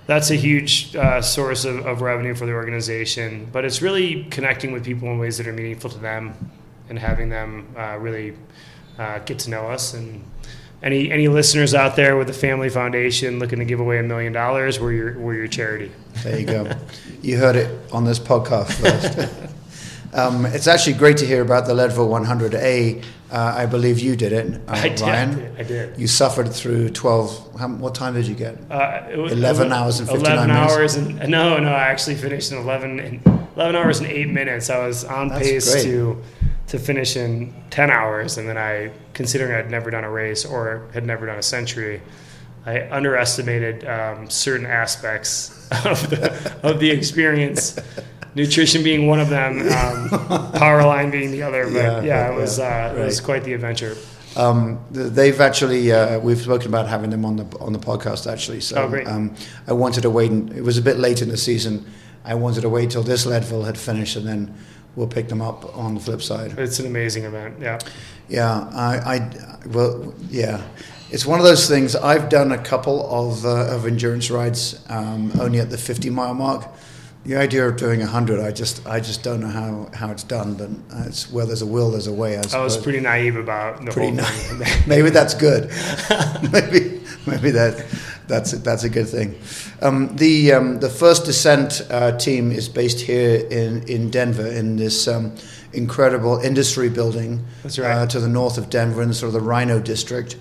that's 0.08 0.30
a 0.30 0.36
huge 0.36 0.96
uh, 0.96 1.20
source 1.20 1.66
of, 1.66 1.86
of, 1.88 2.02
revenue 2.02 2.36
for 2.36 2.46
the 2.46 2.54
organization 2.54 3.50
but 3.52 3.66
it's 3.66 3.82
really 3.82 4.26
connecting 4.26 4.72
with 4.72 4.86
people 4.86 5.10
in 5.10 5.18
ways 5.18 5.38
that 5.40 5.48
are 5.48 5.54
meaningful 5.54 5.90
to 5.90 5.98
them 5.98 6.36
and 6.90 7.00
having 7.00 7.30
them 7.30 7.68
uh, 7.78 7.98
really 7.98 8.36
uh, 8.98 9.20
get 9.20 9.40
to 9.40 9.50
know 9.50 9.68
us. 9.68 9.94
And 9.94 10.24
any 10.84 11.12
any 11.12 11.28
listeners 11.28 11.74
out 11.74 11.96
there 11.96 12.18
with 12.18 12.30
a 12.30 12.34
family 12.34 12.70
foundation 12.70 13.40
looking 13.40 13.60
to 13.60 13.66
give 13.66 13.80
away 13.80 13.98
a 13.98 14.04
million 14.04 14.34
dollars 14.34 14.80
we're 14.80 14.92
your 14.92 15.20
we're 15.20 15.36
your 15.36 15.48
charity. 15.48 15.92
There 16.24 16.40
you 16.40 16.46
go. 16.46 16.72
You 17.22 17.38
heard 17.38 17.56
it 17.56 17.92
on 17.92 18.04
this 18.04 18.20
podcast 18.20 18.74
first 18.74 19.32
Um, 20.16 20.46
it's 20.46 20.68
actually 20.68 20.94
great 20.94 21.18
to 21.18 21.26
hear 21.26 21.42
about 21.42 21.66
the 21.66 21.74
Leadville 21.74 22.08
100A. 22.08 23.04
Uh, 23.32 23.54
I 23.58 23.66
believe 23.66 24.00
you 24.00 24.16
did 24.16 24.32
it, 24.32 24.56
uh, 24.56 24.60
I 24.68 24.90
did, 24.90 25.02
Ryan. 25.02 25.56
I 25.58 25.64
did. 25.64 26.00
You 26.00 26.08
suffered 26.08 26.54
through 26.54 26.90
12. 26.92 27.60
How, 27.60 27.68
what 27.68 27.94
time 27.94 28.14
did 28.14 28.26
you 28.28 28.36
get? 28.36 28.58
Uh, 28.72 29.04
was, 29.18 29.34
11 29.34 29.74
hours 29.74 30.00
and 30.00 30.08
59 30.08 30.32
11 30.34 30.56
minutes? 30.56 30.74
hours 30.74 30.96
and 30.96 31.30
no, 31.30 31.58
no. 31.58 31.70
I 31.70 31.84
actually 31.84 32.16
finished 32.16 32.52
in 32.52 32.60
11 32.60 33.00
and 33.00 33.48
11 33.58 33.76
hours 33.76 34.00
and 34.00 34.08
eight 34.08 34.30
minutes. 34.30 34.70
I 34.70 34.86
was 34.86 35.04
on 35.04 35.28
That's 35.30 35.42
pace 35.42 35.72
great. 35.74 35.84
to 35.84 36.24
to 36.68 36.80
finish 36.80 37.16
in 37.16 37.54
10 37.70 37.92
hours, 37.92 38.38
and 38.40 38.50
then 38.50 38.58
I, 38.58 38.92
considering 39.14 39.54
I'd 39.54 39.70
never 39.70 39.92
done 39.92 40.04
a 40.04 40.10
race 40.10 40.46
or 40.46 40.88
had 40.94 41.06
never 41.06 41.28
done 41.28 41.38
a 41.38 41.44
century, 41.44 42.02
I 42.66 42.90
underestimated 42.90 43.86
um, 43.86 44.30
certain 44.30 44.66
aspects 44.66 45.70
of 45.86 46.10
the, 46.10 46.60
of 46.64 46.80
the 46.80 46.90
experience 46.90 47.78
nutrition 48.36 48.84
being 48.84 49.08
one 49.08 49.20
of 49.20 49.30
them, 49.30 49.62
um, 49.72 50.52
power 50.54 50.84
line 50.84 51.10
being 51.10 51.32
the 51.32 51.42
other. 51.42 51.66
But 51.66 51.74
yeah, 51.74 52.02
yeah 52.02 52.32
it 52.32 52.36
was 52.36 52.60
uh, 52.60 52.64
right. 52.64 52.98
it 53.02 53.06
was 53.06 53.20
quite 53.20 53.44
the 53.44 53.54
adventure. 53.54 53.96
Um, 54.36 54.84
they've 54.92 55.40
actually 55.40 55.92
uh, 55.92 56.20
we've 56.20 56.42
spoken 56.42 56.68
about 56.68 56.88
having 56.88 57.10
them 57.10 57.26
on 57.26 57.38
the 57.38 57.58
on 57.60 57.74
the 57.74 57.80
podcast 57.80 58.32
actually. 58.32 58.62
So 58.62 58.84
oh, 58.84 58.90
great. 58.90 59.08
Um, 59.08 59.34
I 59.68 59.74
wanted 59.74 60.02
to 60.02 60.10
wait. 60.10 60.32
And, 60.32 60.52
it 60.54 60.62
was 60.62 60.78
a 60.78 60.82
bit 60.82 60.98
late 60.98 61.22
in 61.22 61.30
the 61.30 61.38
season. 61.38 61.86
I 62.24 62.36
wanted 62.36 62.62
to 62.62 62.70
wait 62.70 62.92
till 62.92 63.04
this 63.04 63.26
Leadville 63.26 63.64
had 63.64 63.78
finished, 63.78 64.16
and 64.16 64.28
then 64.28 64.54
we'll 64.96 65.08
pick 65.08 65.30
them 65.30 65.42
up 65.42 65.76
on 65.78 65.94
the 65.94 66.00
flip 66.00 66.22
side. 66.22 66.58
It's 66.58 66.80
an 66.80 66.86
amazing 66.86 67.24
event. 67.24 67.58
Yeah. 67.62 67.80
Yeah. 68.28 68.70
I, 68.74 69.16
I 69.16 69.58
well 69.68 70.14
yeah. 70.30 70.62
It's 71.12 71.26
one 71.26 71.40
of 71.40 71.46
those 71.46 71.70
things. 71.70 71.96
I've 71.96 72.30
done 72.30 72.52
a 72.52 72.58
couple 72.58 73.08
of 73.10 73.46
uh, 73.46 73.74
of 73.74 73.86
endurance 73.86 74.30
rides, 74.30 74.84
um, 74.90 75.32
only 75.40 75.60
at 75.60 75.70
the 75.70 75.78
50 75.78 76.10
mile 76.10 76.34
mark 76.34 76.68
the 77.26 77.36
idea 77.36 77.68
of 77.68 77.76
doing 77.76 78.02
a 78.04 78.06
hundred, 78.06 78.40
I 78.40 78.52
just 78.52 78.86
I 78.88 79.00
just 79.00 79.24
don't 79.24 79.40
know 79.40 79.48
how, 79.48 79.90
how 79.94 80.12
it's 80.12 80.24
done, 80.24 80.54
but 80.54 80.70
it's 81.08 81.32
where 81.32 81.46
there's 81.46 81.64
a 81.64 81.66
will, 81.66 81.92
there's 81.92 82.08
a 82.08 82.14
way. 82.14 82.38
I, 82.38 82.44
I 82.54 82.62
was 82.62 82.78
pretty 82.78 83.00
naive 83.00 83.36
about 83.36 83.84
the 83.84 83.92
pretty 83.92 84.16
whole 84.16 84.26
thing. 84.26 84.84
maybe 84.88 85.10
that's 85.10 85.34
good. 85.34 85.72
maybe 86.52 87.02
maybe 87.26 87.50
that 87.52 87.86
that's 88.28 88.54
a, 88.54 88.58
that's 88.58 88.84
a 88.84 88.90
good 88.90 89.10
thing. 89.10 89.40
Um, 89.82 90.16
the 90.16 90.54
um, 90.54 90.80
the 90.80 90.90
first 90.90 91.26
descent 91.26 91.82
uh, 91.90 92.16
team 92.18 92.52
is 92.52 92.70
based 92.70 93.02
here 93.02 93.46
in 93.50 93.84
in 93.88 94.10
Denver 94.10 94.48
in 94.48 94.78
this. 94.78 95.08
Um, 95.08 95.36
incredible 95.74 96.38
industry 96.38 96.88
building 96.88 97.46
right. 97.64 97.80
uh, 97.80 98.06
to 98.08 98.22
the 98.22 98.30
north 98.30 98.58
of 98.58 98.70
Denver 98.70 99.02
in 99.02 99.14
sort 99.14 99.28
of 99.28 99.34
the 99.34 99.46
RiNo 99.46 99.84
district. 99.84 100.38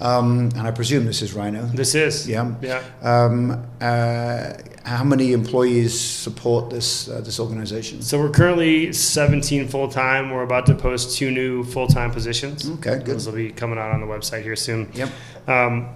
Um, 0.00 0.50
and 0.56 0.62
I 0.62 0.70
presume 0.70 1.04
this 1.04 1.22
is 1.22 1.34
RiNo. 1.34 1.72
This 1.72 1.94
is. 1.94 2.28
Yeah. 2.28 2.54
Yeah. 2.60 2.82
Um, 3.02 3.66
uh, 3.80 4.54
how 4.84 5.04
many 5.04 5.32
employees 5.32 5.98
support 5.98 6.68
this 6.70 7.08
uh, 7.08 7.20
this 7.20 7.40
organization? 7.40 8.02
So 8.02 8.18
we're 8.18 8.30
currently 8.30 8.92
17 8.92 9.68
full 9.68 9.88
time. 9.88 10.30
We're 10.30 10.42
about 10.42 10.66
to 10.66 10.74
post 10.74 11.16
two 11.16 11.30
new 11.30 11.64
full 11.64 11.86
time 11.86 12.10
positions. 12.10 12.68
Okay, 12.68 12.96
good. 12.98 13.06
Those 13.06 13.26
will 13.26 13.34
be 13.34 13.50
coming 13.50 13.78
out 13.78 13.92
on 13.92 14.00
the 14.00 14.06
website 14.06 14.42
here 14.42 14.56
soon. 14.56 14.90
Yep. 14.94 15.10
Um, 15.46 15.88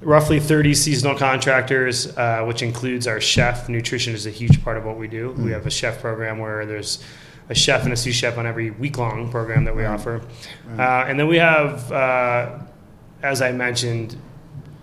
roughly 0.00 0.40
30 0.40 0.74
seasonal 0.74 1.16
contractors, 1.16 2.16
uh, 2.16 2.44
which 2.44 2.62
includes 2.62 3.06
our 3.06 3.20
chef. 3.20 3.68
Nutrition 3.68 4.14
is 4.14 4.26
a 4.26 4.30
huge 4.30 4.62
part 4.62 4.76
of 4.76 4.84
what 4.84 4.98
we 4.98 5.08
do. 5.08 5.32
Mm. 5.32 5.44
We 5.44 5.50
have 5.52 5.66
a 5.66 5.70
chef 5.70 6.00
program 6.00 6.38
where 6.38 6.66
there's 6.66 7.02
a 7.48 7.54
chef 7.54 7.84
and 7.84 7.92
a 7.92 7.96
sous 7.96 8.14
chef 8.14 8.38
on 8.38 8.46
every 8.46 8.70
week 8.70 8.98
long 8.98 9.30
program 9.30 9.64
that 9.64 9.76
we 9.76 9.84
right. 9.84 9.94
offer. 9.94 10.22
Right. 10.66 11.02
Uh, 11.02 11.06
and 11.06 11.20
then 11.20 11.28
we 11.28 11.36
have, 11.36 11.92
uh, 11.92 12.58
as 13.24 13.40
I 13.40 13.52
mentioned, 13.52 14.16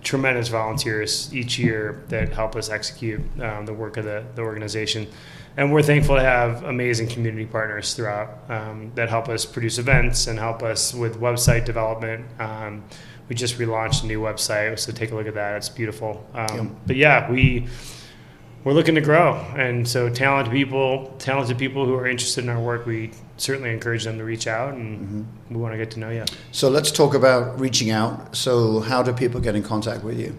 tremendous 0.02 0.48
volunteers 0.48 1.34
each 1.34 1.60
year 1.60 2.04
that 2.10 2.34
help 2.34 2.56
us 2.56 2.70
execute 2.70 3.22
um, 3.40 3.68
the 3.68 3.74
work 3.74 3.98
of 3.98 4.06
the, 4.06 4.26
the 4.34 4.42
organization. 4.42 5.08
And 5.58 5.72
we're 5.72 5.84
thankful 5.84 6.16
to 6.16 6.22
have 6.24 6.64
amazing 6.64 7.08
community 7.08 7.46
partners 7.46 7.94
throughout 7.94 8.50
um, 8.50 8.92
that 8.96 9.10
help 9.10 9.30
us 9.30 9.46
produce 9.46 9.78
events 9.78 10.26
and 10.26 10.40
help 10.40 10.64
us 10.64 10.92
with 10.94 11.22
website 11.22 11.66
development. 11.66 12.26
Um, 12.40 12.84
we 13.30 13.36
just 13.36 13.60
relaunched 13.60 14.04
a 14.04 14.08
new 14.08 14.20
website, 14.20 14.80
so 14.80 14.92
take 14.92 15.12
a 15.12 15.16
look 15.16 15.28
at 15.28 15.36
that. 15.36 15.58
It's 15.58 15.70
beautiful. 15.70 16.26
Um, 16.34 16.58
yep. 16.58 16.68
But 16.88 16.96
yeah, 16.96 17.32
we 17.32 17.68
we're 18.64 18.74
looking 18.74 18.96
to 18.96 19.02
grow, 19.02 19.36
and 19.56 19.88
so 19.88 20.10
talented 20.10 20.54
people, 20.54 21.14
talented 21.18 21.58
people 21.58 21.86
who 21.86 21.96
are 21.96 22.08
interested 22.08 22.44
in 22.44 22.50
our 22.50 22.60
work, 22.60 22.86
we 22.86 23.12
certainly 23.38 23.72
encourage 23.72 24.04
them 24.04 24.18
to 24.18 24.24
reach 24.24 24.48
out, 24.48 24.74
and 24.74 25.00
mm-hmm. 25.00 25.54
we 25.54 25.60
want 25.60 25.74
to 25.74 25.78
get 25.78 25.92
to 25.92 26.00
know 26.00 26.10
you. 26.10 26.26
So 26.52 26.70
let's 26.70 26.92
talk 26.92 27.14
about 27.14 27.60
reaching 27.60 27.90
out. 27.90 28.36
So 28.36 28.82
how 28.82 29.02
do 29.02 29.14
people 29.14 29.42
get 29.42 29.56
in 29.56 29.64
contact 29.64 30.04
with 30.04 30.20
you? 30.20 30.36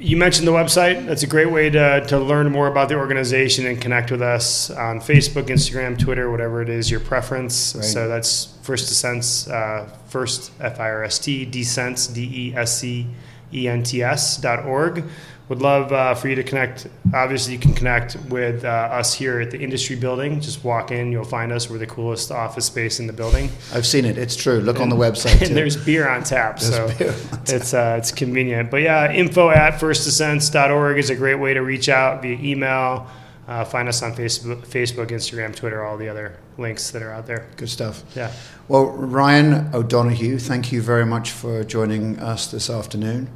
you 0.00 0.16
mentioned 0.16 0.48
the 0.48 0.52
website. 0.52 1.06
That's 1.06 1.22
a 1.22 1.26
great 1.26 1.50
way 1.50 1.68
to, 1.70 2.04
to 2.06 2.18
learn 2.18 2.50
more 2.50 2.68
about 2.68 2.88
the 2.88 2.94
organization 2.94 3.66
and 3.66 3.80
connect 3.80 4.10
with 4.10 4.22
us 4.22 4.70
on 4.70 4.98
Facebook, 4.98 5.48
Instagram, 5.48 5.98
Twitter, 5.98 6.30
whatever 6.30 6.62
it 6.62 6.70
is 6.70 6.90
your 6.90 7.00
preference. 7.00 7.74
Right. 7.76 7.84
So 7.84 8.08
that's 8.08 8.56
First 8.62 8.88
Descents, 8.88 9.48
uh, 9.48 9.94
First 10.08 10.52
F 10.58 10.80
I 10.80 10.90
R 10.90 11.04
S 11.04 11.18
T 11.18 11.44
Descents 11.44 12.06
D 12.06 12.48
E 12.48 12.56
S 12.56 12.78
C 12.78 13.06
E 13.52 13.68
N 13.68 13.82
T 13.82 14.02
S 14.02 14.38
dot 14.38 14.64
org. 14.64 15.04
Would 15.50 15.62
love 15.62 15.92
uh, 15.92 16.14
for 16.14 16.28
you 16.28 16.36
to 16.36 16.44
connect. 16.44 16.86
Obviously, 17.12 17.52
you 17.54 17.58
can 17.58 17.74
connect 17.74 18.14
with 18.28 18.64
uh, 18.64 18.68
us 18.68 19.12
here 19.12 19.40
at 19.40 19.50
the 19.50 19.58
Industry 19.58 19.96
Building. 19.96 20.40
Just 20.40 20.62
walk 20.62 20.92
in, 20.92 21.10
you'll 21.10 21.24
find 21.24 21.50
us. 21.50 21.68
We're 21.68 21.78
the 21.78 21.88
coolest 21.88 22.30
office 22.30 22.66
space 22.66 23.00
in 23.00 23.08
the 23.08 23.12
building. 23.12 23.50
I've 23.74 23.84
seen 23.84 24.04
it. 24.04 24.16
It's 24.16 24.36
true. 24.36 24.60
Look 24.60 24.78
on 24.78 24.90
the 24.90 24.94
website. 24.94 25.38
Too. 25.40 25.46
and 25.46 25.56
there's 25.56 25.76
beer 25.76 26.08
on 26.08 26.22
tap, 26.22 26.60
so 26.60 26.86
There's 26.86 26.98
beer 26.98 27.32
on 27.32 27.38
it's 27.48 27.74
uh, 27.74 27.96
it's 27.98 28.12
convenient. 28.12 28.70
But 28.70 28.82
yeah, 28.82 29.12
info 29.12 29.50
at 29.50 29.80
firstdescents.org 29.80 30.98
is 30.98 31.10
a 31.10 31.16
great 31.16 31.34
way 31.34 31.52
to 31.52 31.62
reach 31.62 31.88
out 31.88 32.22
via 32.22 32.38
email. 32.40 33.08
Uh, 33.48 33.64
find 33.64 33.88
us 33.88 34.04
on 34.04 34.14
Facebook, 34.14 34.64
Facebook, 34.64 35.08
Instagram, 35.08 35.52
Twitter, 35.56 35.84
all 35.84 35.96
the 35.96 36.08
other 36.08 36.36
links 36.58 36.92
that 36.92 37.02
are 37.02 37.10
out 37.10 37.26
there. 37.26 37.48
Good 37.56 37.70
stuff. 37.70 38.04
Yeah, 38.14 38.32
Well, 38.68 38.84
Ryan 38.84 39.74
O'Donoghue, 39.74 40.38
thank 40.38 40.70
you 40.70 40.80
very 40.80 41.04
much 41.04 41.32
for 41.32 41.64
joining 41.64 42.20
us 42.20 42.48
this 42.52 42.70
afternoon. 42.70 43.28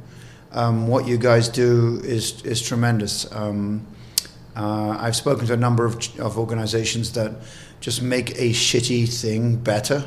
Um, 0.55 0.87
what 0.87 1.05
you 1.05 1.17
guys 1.17 1.49
do 1.49 1.99
is 2.03 2.41
is 2.43 2.61
tremendous. 2.61 3.29
Um, 3.31 3.85
uh, 4.55 4.97
I've 4.97 5.15
spoken 5.15 5.45
to 5.47 5.53
a 5.53 5.57
number 5.57 5.85
of, 5.85 5.97
of 6.17 6.39
organizations 6.39 7.11
that 7.11 7.33
just 7.81 8.01
make 8.01 8.31
a 8.31 8.51
shitty 8.51 9.07
thing 9.21 9.57
better, 9.57 10.05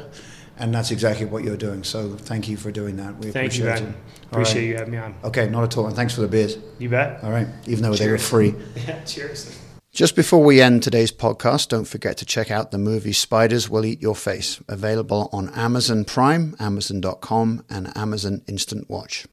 and 0.59 0.75
that's 0.75 0.91
exactly 0.91 1.27
what 1.27 1.45
you're 1.45 1.59
doing. 1.59 1.85
So 1.85 2.17
thank 2.17 2.49
you 2.49 2.57
for 2.57 2.71
doing 2.71 2.97
that. 2.97 3.19
We 3.19 3.31
thank 3.31 3.59
you, 3.59 3.69
appreciate 3.69 3.89
it. 3.91 3.95
All 3.95 4.41
Appreciate 4.41 4.61
right. 4.63 4.69
you 4.69 4.77
having 4.77 4.93
me 4.93 4.99
on. 4.99 5.15
Okay, 5.25 5.49
not 5.49 5.65
at 5.65 5.77
all. 5.77 5.87
And 5.87 5.97
thanks 5.97 6.15
for 6.15 6.23
the 6.23 6.29
beers. 6.29 6.59
You 6.79 6.89
bet. 6.89 7.23
All 7.23 7.31
right, 7.31 7.47
even 7.67 7.83
though 7.83 7.95
they 7.95 8.11
were 8.11 8.19
free. 8.19 8.55
Yeah, 8.87 9.03
cheers. 9.05 9.59
Just 9.99 10.15
before 10.15 10.45
we 10.45 10.61
end 10.61 10.85
today's 10.85 11.11
podcast, 11.11 11.71
don't 11.71 11.85
forget 11.85 12.17
to 12.19 12.25
check 12.25 12.53
out 12.53 12.71
the 12.71 12.79
movie 12.79 13.13
Spiders 13.13 13.69
Will 13.69 13.85
Eat 13.85 14.01
Your 14.01 14.15
Face, 14.15 14.61
available 14.69 15.29
on 15.33 15.49
Amazon 15.55 16.05
Prime, 16.05 16.55
Amazon.com, 16.61 17.65
and 17.69 17.91
Amazon 17.97 18.43
Instant 18.47 18.89
Watch. 18.89 19.27